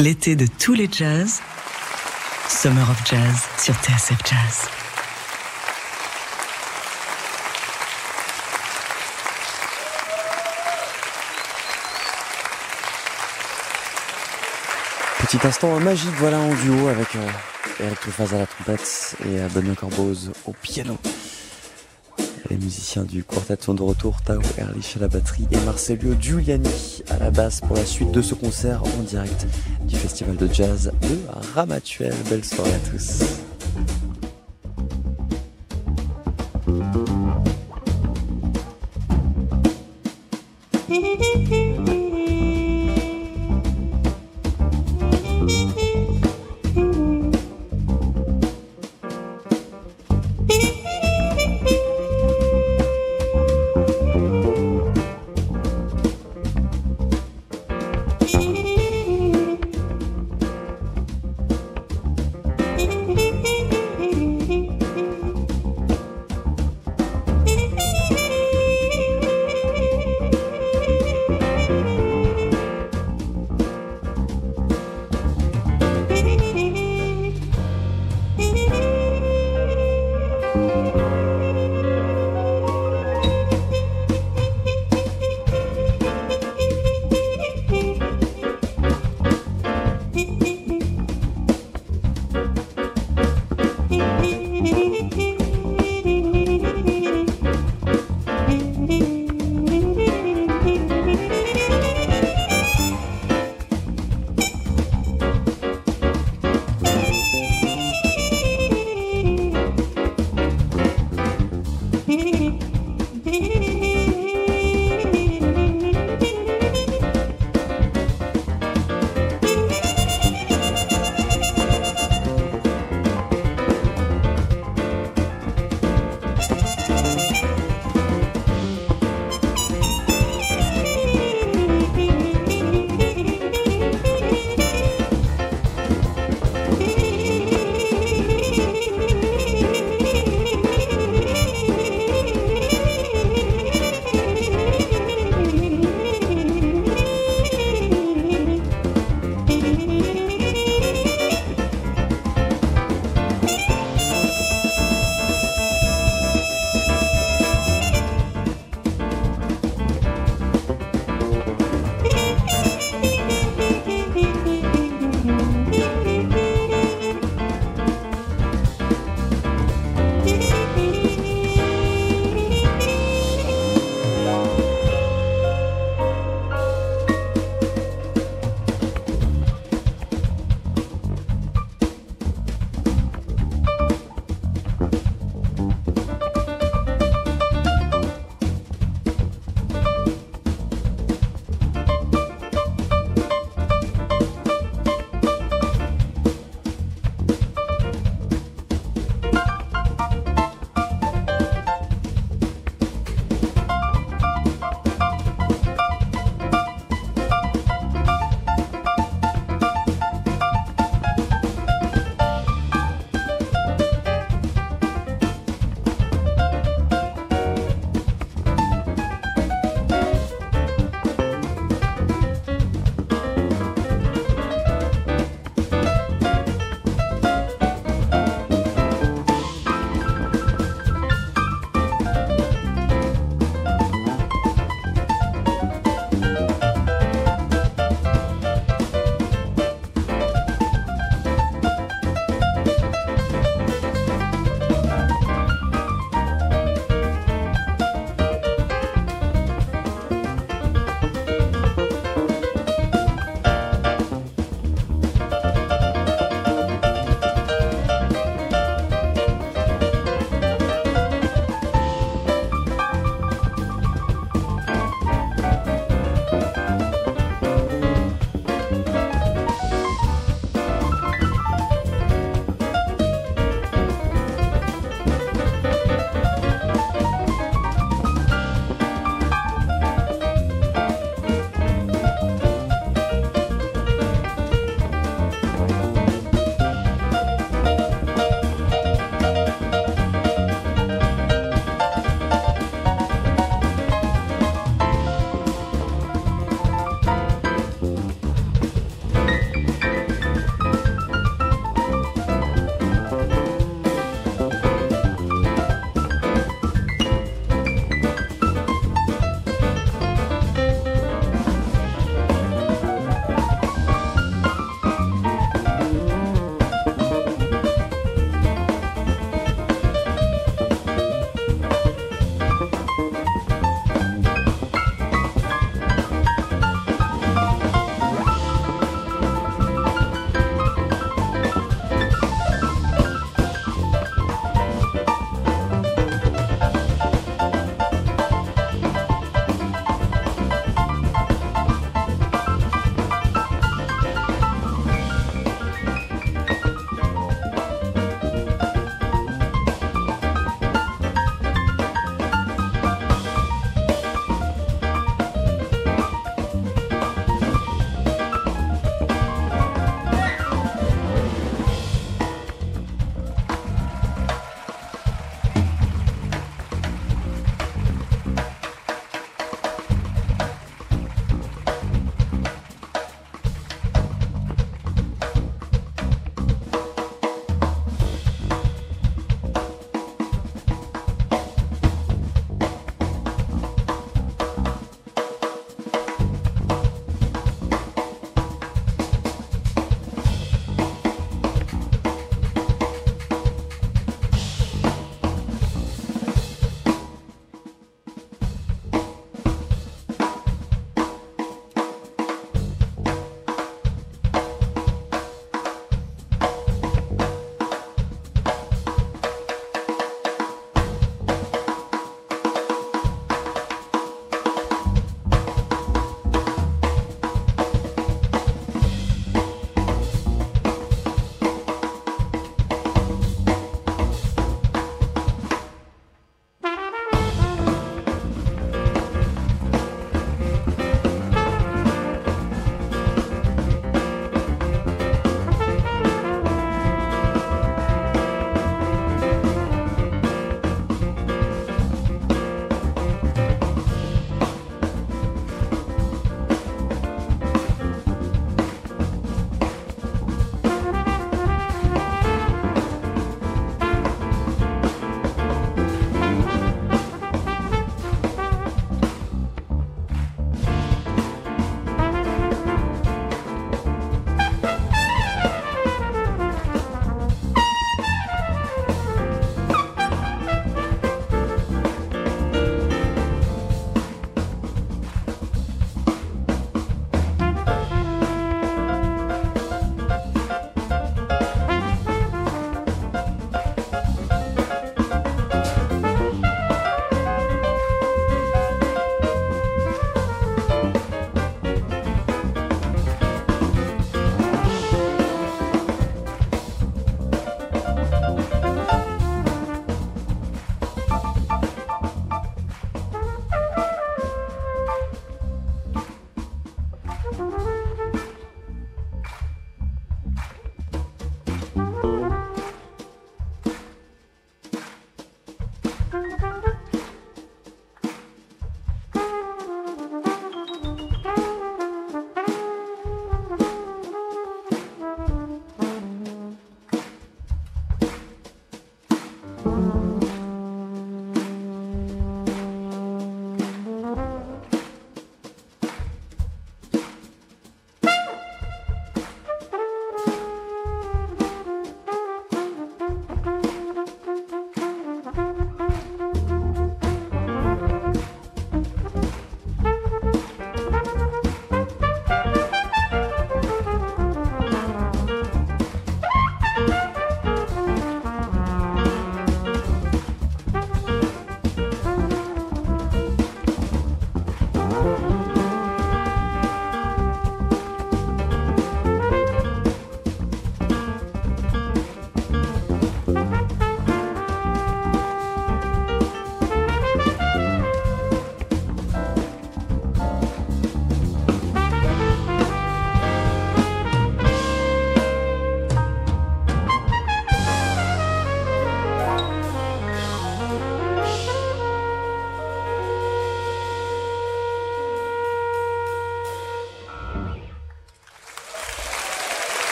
[0.00, 1.42] L'été de tous les jazz.
[2.48, 4.68] Summer of Jazz sur TSF Jazz.
[15.18, 17.28] Petit instant magique, voilà, en duo avec euh,
[17.80, 20.96] Eric Lefaz à la trompette et euh, Benoît Corboz au piano.
[22.50, 27.00] Les musiciens du quartet sont de retour, Tao Erlich à la batterie et Marcelio Giuliani
[27.08, 29.46] à la basse pour la suite de ce concert en direct
[29.90, 31.18] du festival de jazz de
[31.54, 32.14] Ramatuel.
[32.28, 33.39] Belle soirée à tous.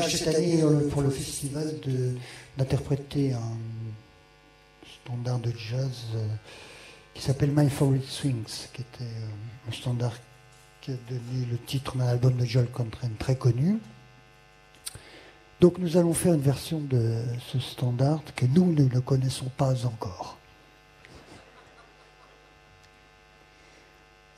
[0.00, 1.74] Cette année euh, pour le festival
[2.56, 3.56] d'interpréter un
[5.04, 6.26] standard de jazz euh,
[7.14, 10.14] qui s'appelle My Favorite Swings, qui était euh, un standard
[10.80, 13.78] qui a donné le titre d'un album de Joel Coltrane très connu.
[15.60, 20.38] Donc nous allons faire une version de ce standard que nous ne connaissons pas encore.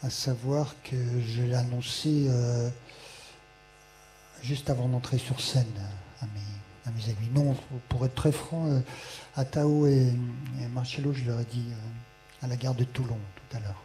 [0.03, 2.69] À savoir que je l'ai annoncé euh,
[4.45, 5.67] juste avant d'entrer sur scène
[6.21, 7.31] à mes, à mes amis.
[7.35, 7.57] Non,
[7.89, 8.81] pour être très franc, euh,
[9.37, 10.13] à Tao et,
[10.73, 13.83] Marcello, je leur ai dit euh, à la gare de Toulon tout à l'heure.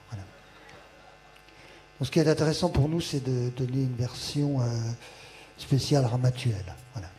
[2.02, 4.66] Ce qui est intéressant pour nous, c'est de donner une version euh,
[5.58, 6.74] spéciale ramatuelle.
[6.94, 7.10] Voilà.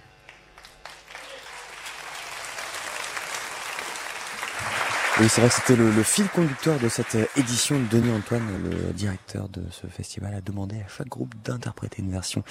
[5.18, 7.76] Oui, c'est vrai que c'était le, le fil conducteur de cette euh, édition.
[7.90, 12.42] Denis Antoine, le directeur de ce festival, a demandé à chaque groupe d'interpréter une version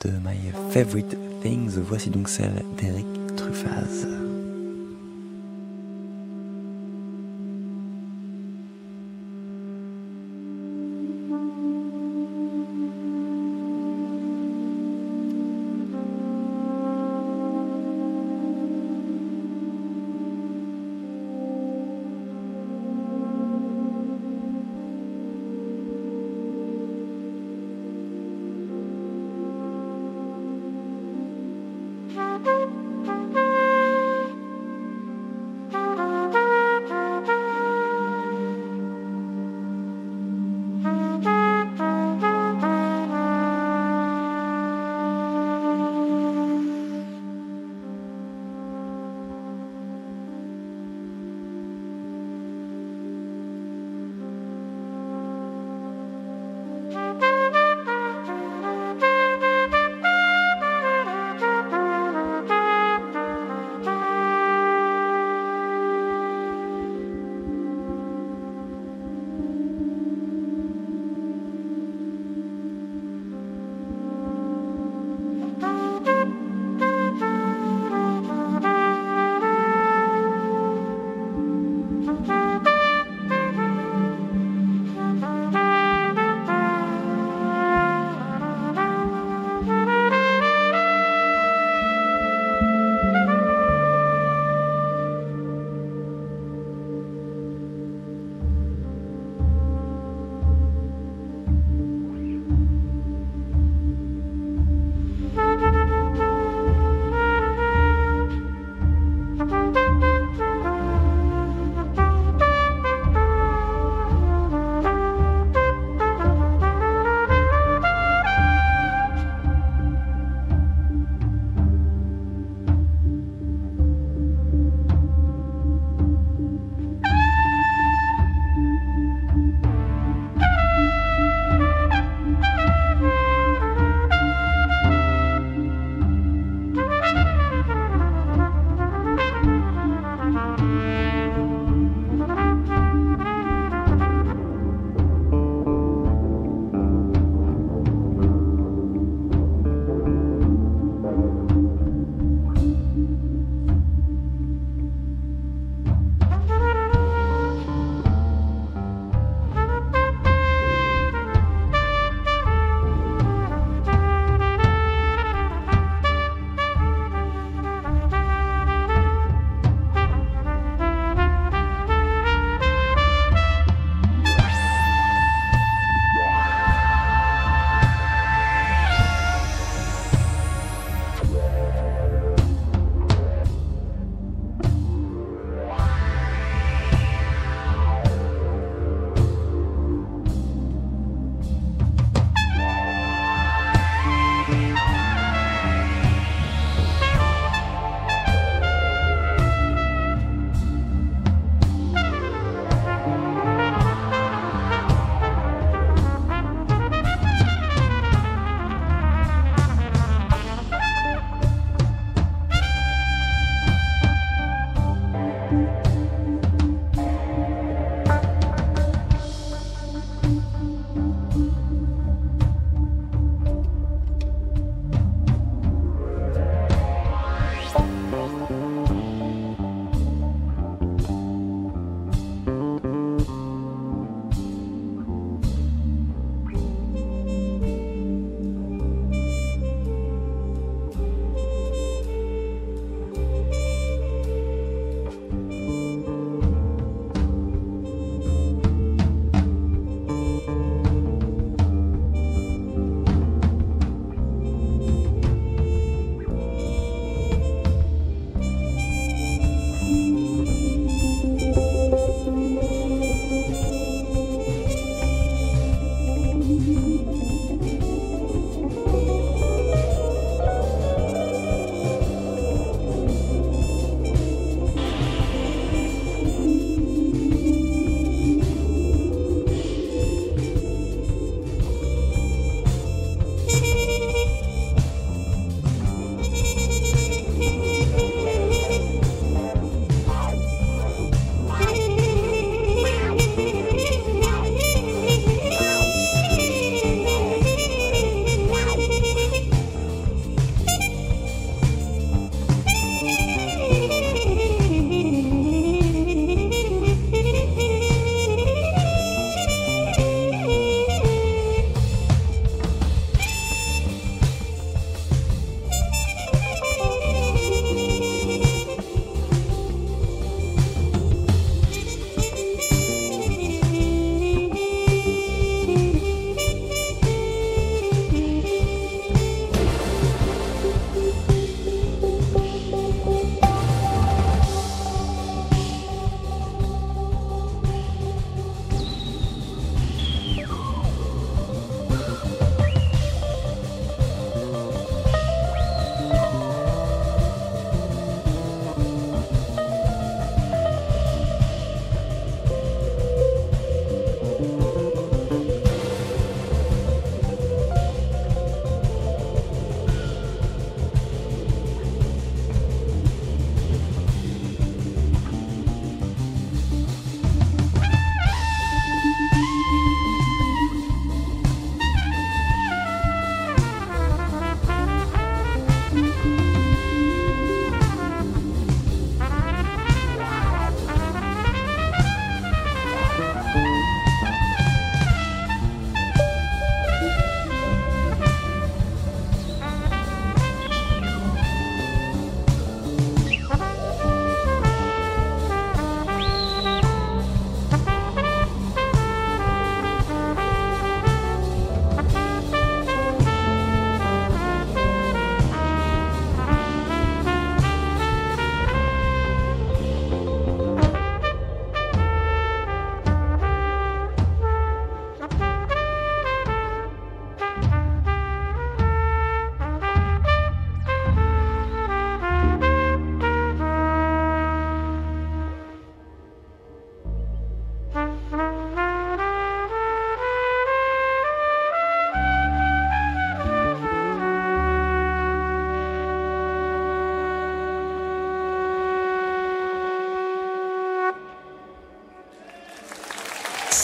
[0.00, 1.78] de My Favorite Things.
[1.78, 3.06] Voici donc celle d'Eric
[3.36, 4.25] Truffaz.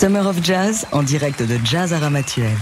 [0.02, 2.56] Summer of Jazz en direct de Jazz à Ramatuel.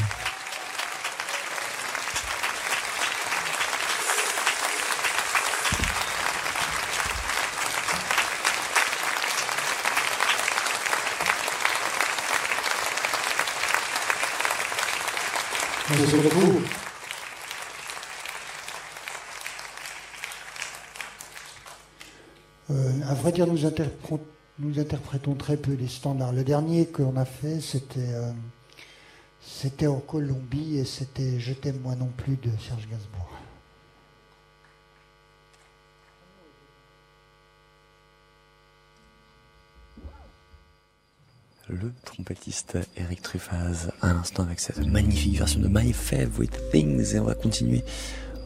[22.70, 24.20] Euh, à vrai dire, nous, interpré-
[24.60, 26.32] nous interprétons très peu les standards.
[26.32, 28.30] Le dernier qu'on a fait, c'était euh,
[29.40, 33.26] c'était en Colombie et c'était Je t'aime moi non plus de Serge Gainsbourg.
[41.68, 47.20] Le trompettiste Eric Truffaz à l'instant avec cette magnifique version de My Favorite Things et
[47.20, 47.84] on va continuer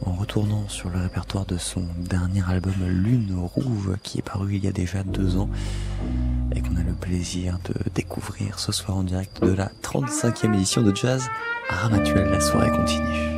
[0.05, 4.63] en retournant sur le répertoire de son dernier album Lune Rouge qui est paru il
[4.63, 5.49] y a déjà deux ans
[6.55, 10.81] et qu'on a le plaisir de découvrir ce soir en direct de la 35e édition
[10.81, 11.27] de Jazz
[11.69, 12.29] à Ramatuel.
[12.29, 13.34] La soirée continue.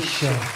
[0.00, 0.53] Tao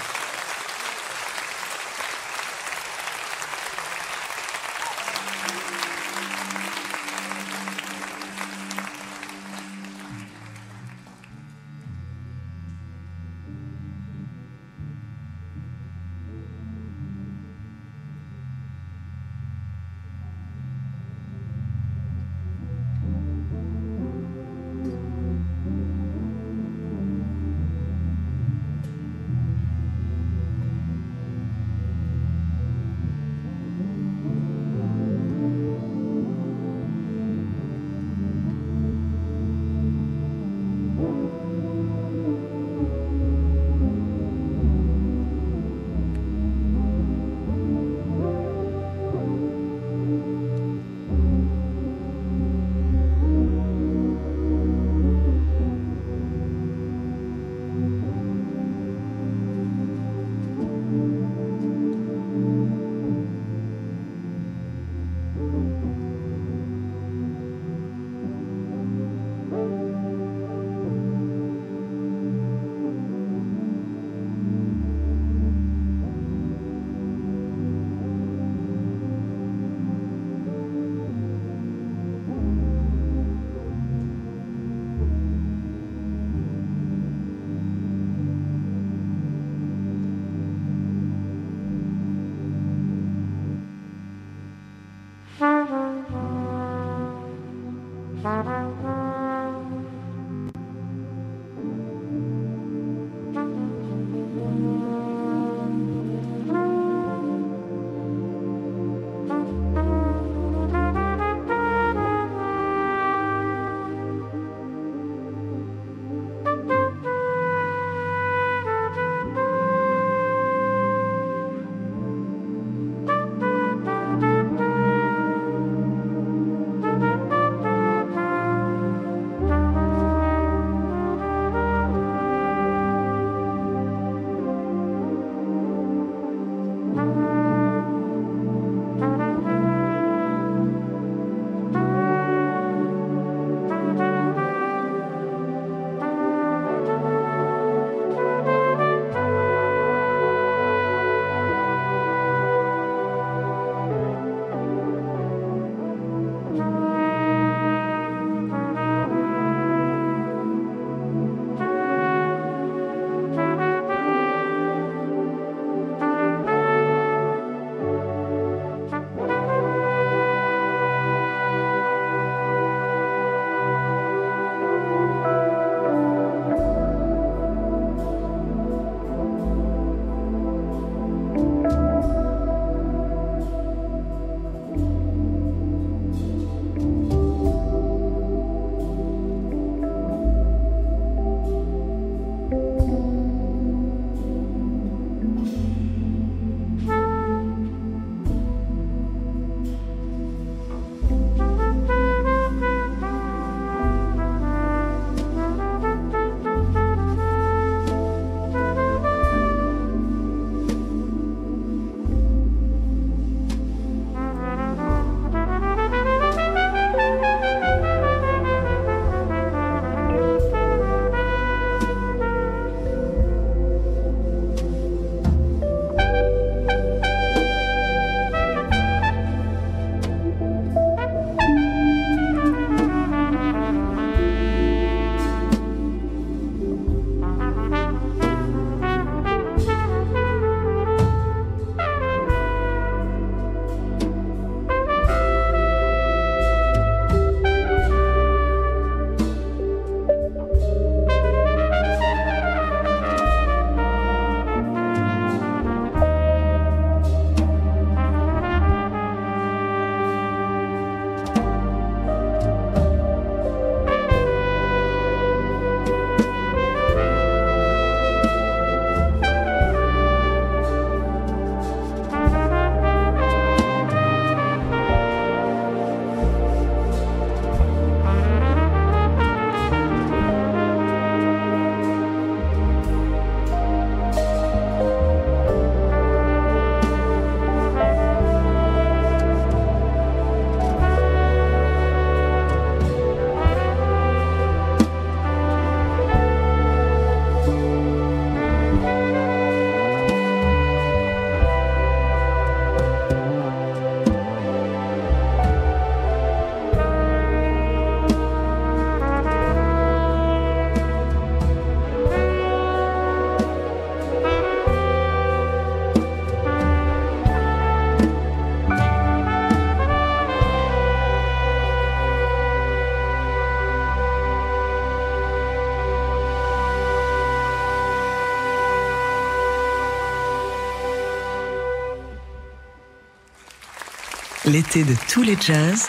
[334.48, 335.88] L'été de tous les jazz.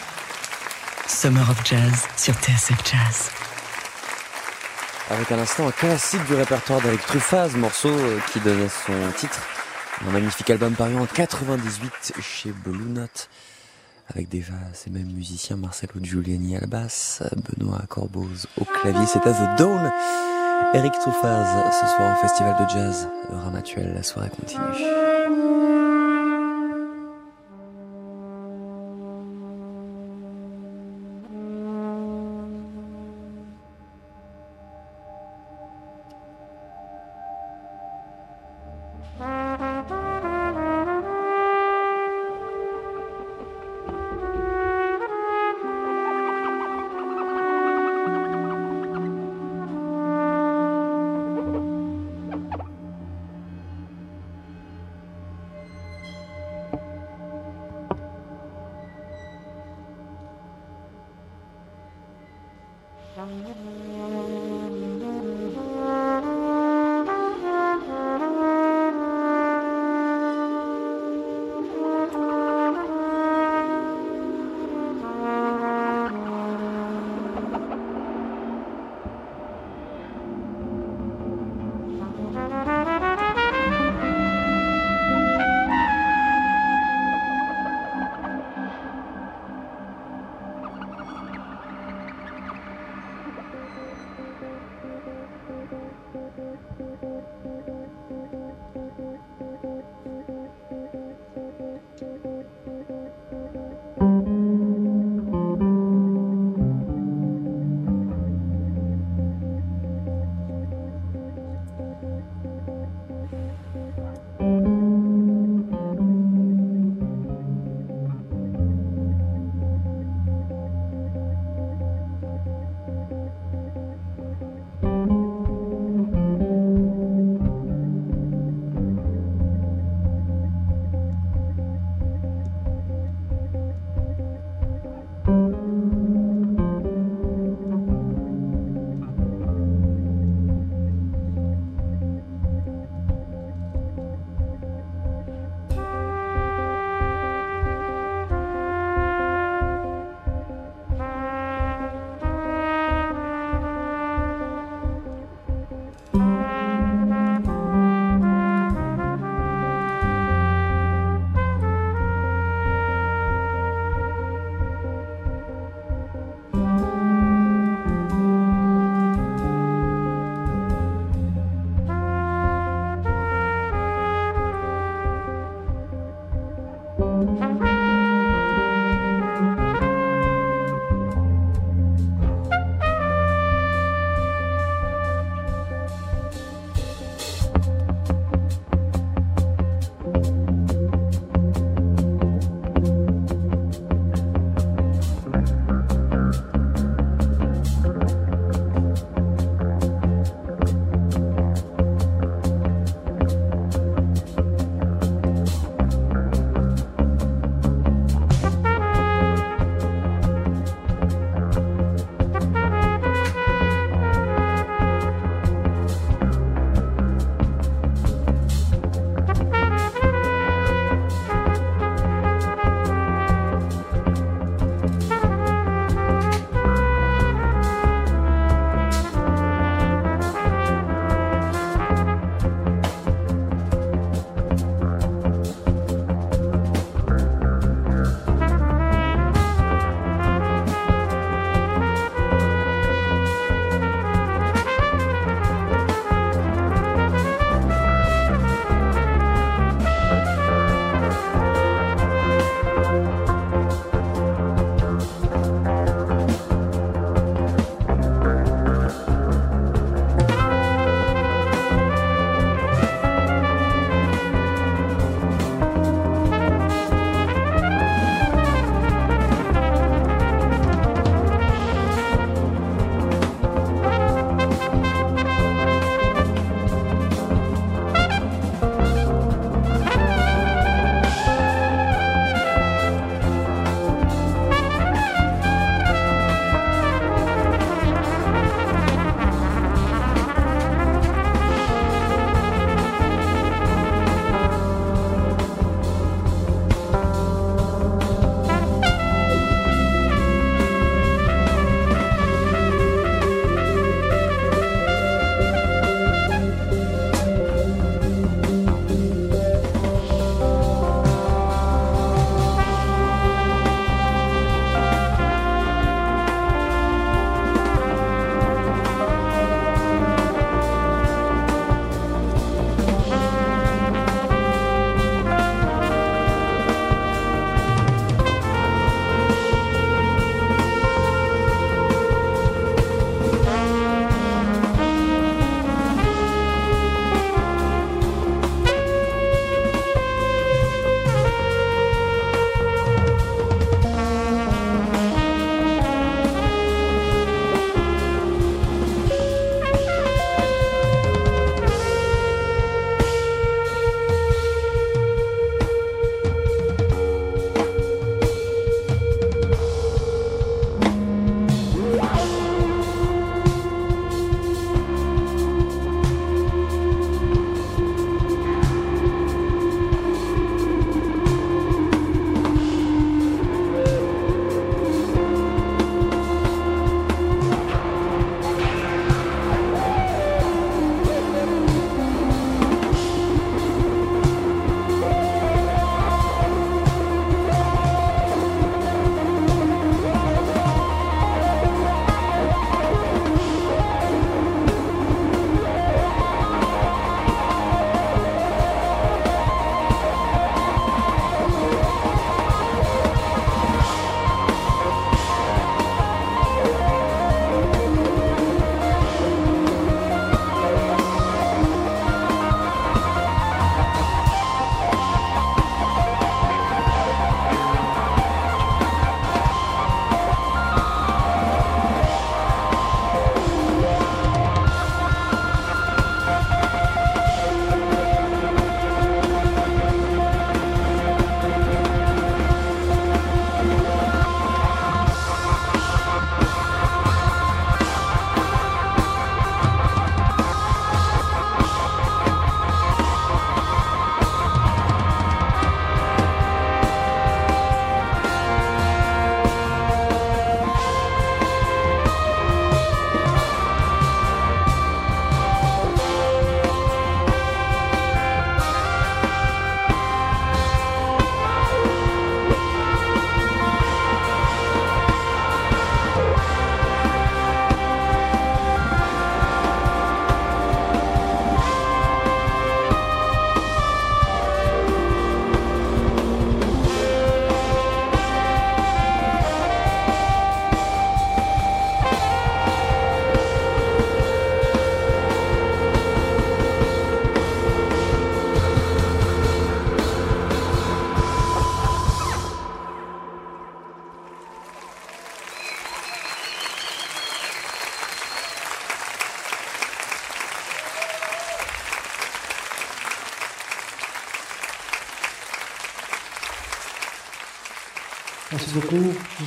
[1.07, 3.30] Summer of Jazz sur TSF Jazz.
[5.10, 9.40] Avec un classique du répertoire d'Eric Truffaz, morceau euh, qui donnait son titre.
[10.06, 13.30] Un magnifique album paru en 98 chez Blue Note.
[14.10, 19.31] Avec déjà ces mêmes musiciens, Marcelo Giuliani à la basse, Benoît Corboz au clavier, c'était
[19.31, 19.90] The Dawn.
[20.73, 25.09] Eric Truffaz ce soir au festival de jazz de Ramatuel, la soirée continue.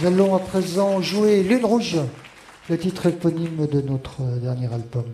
[0.02, 1.96] Nous allons à présent jouer Lune Rouge,
[2.68, 5.04] le titre éponyme de notre dernier album.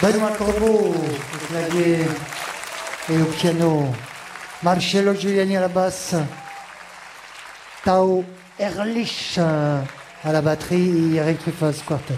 [0.00, 1.98] Benoît Corbeau au clavier
[3.10, 3.86] et au piano.
[4.62, 6.14] Marcello Giuliani à la basse.
[7.84, 8.24] Tao
[8.58, 12.14] Erlich à la batterie Eric Truffaz Quartet.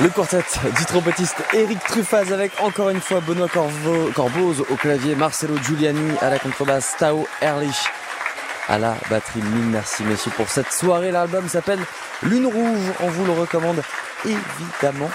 [0.00, 0.44] Le quartet
[0.76, 6.30] du trompettiste Eric Truffaz avec encore une fois Benoît Corboz au clavier, Marcelo Giuliani à
[6.30, 7.88] la contrebasse, Tao Erlich
[8.68, 9.42] à la batterie.
[9.42, 11.10] Mille merci messieurs pour cette soirée.
[11.10, 11.80] L'album s'appelle
[12.22, 12.92] Lune Rouge.
[13.00, 13.82] On vous le recommande
[14.24, 15.10] évidemment.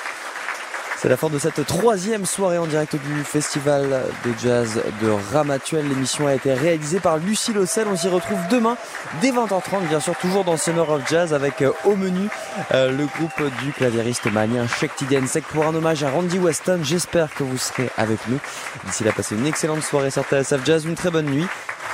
[1.04, 3.90] C'est la fin de cette troisième soirée en direct du festival
[4.24, 5.86] de jazz de Ramatuel.
[5.90, 7.90] L'émission a été réalisée par Lucie Lossel.
[7.90, 8.78] On s'y retrouve demain
[9.20, 12.30] dès 20h30, bien sûr, toujours dans Summer of Jazz avec euh, au menu
[12.72, 16.80] euh, le groupe du claviériste malien Shekti Sek pour un hommage à Randy Weston.
[16.84, 18.40] J'espère que vous serez avec nous.
[18.86, 21.48] D'ici là, passez une excellente soirée sur TSF Jazz, une très bonne nuit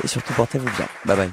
[0.04, 0.86] et surtout portez-vous bien.
[1.06, 1.32] Bye bye.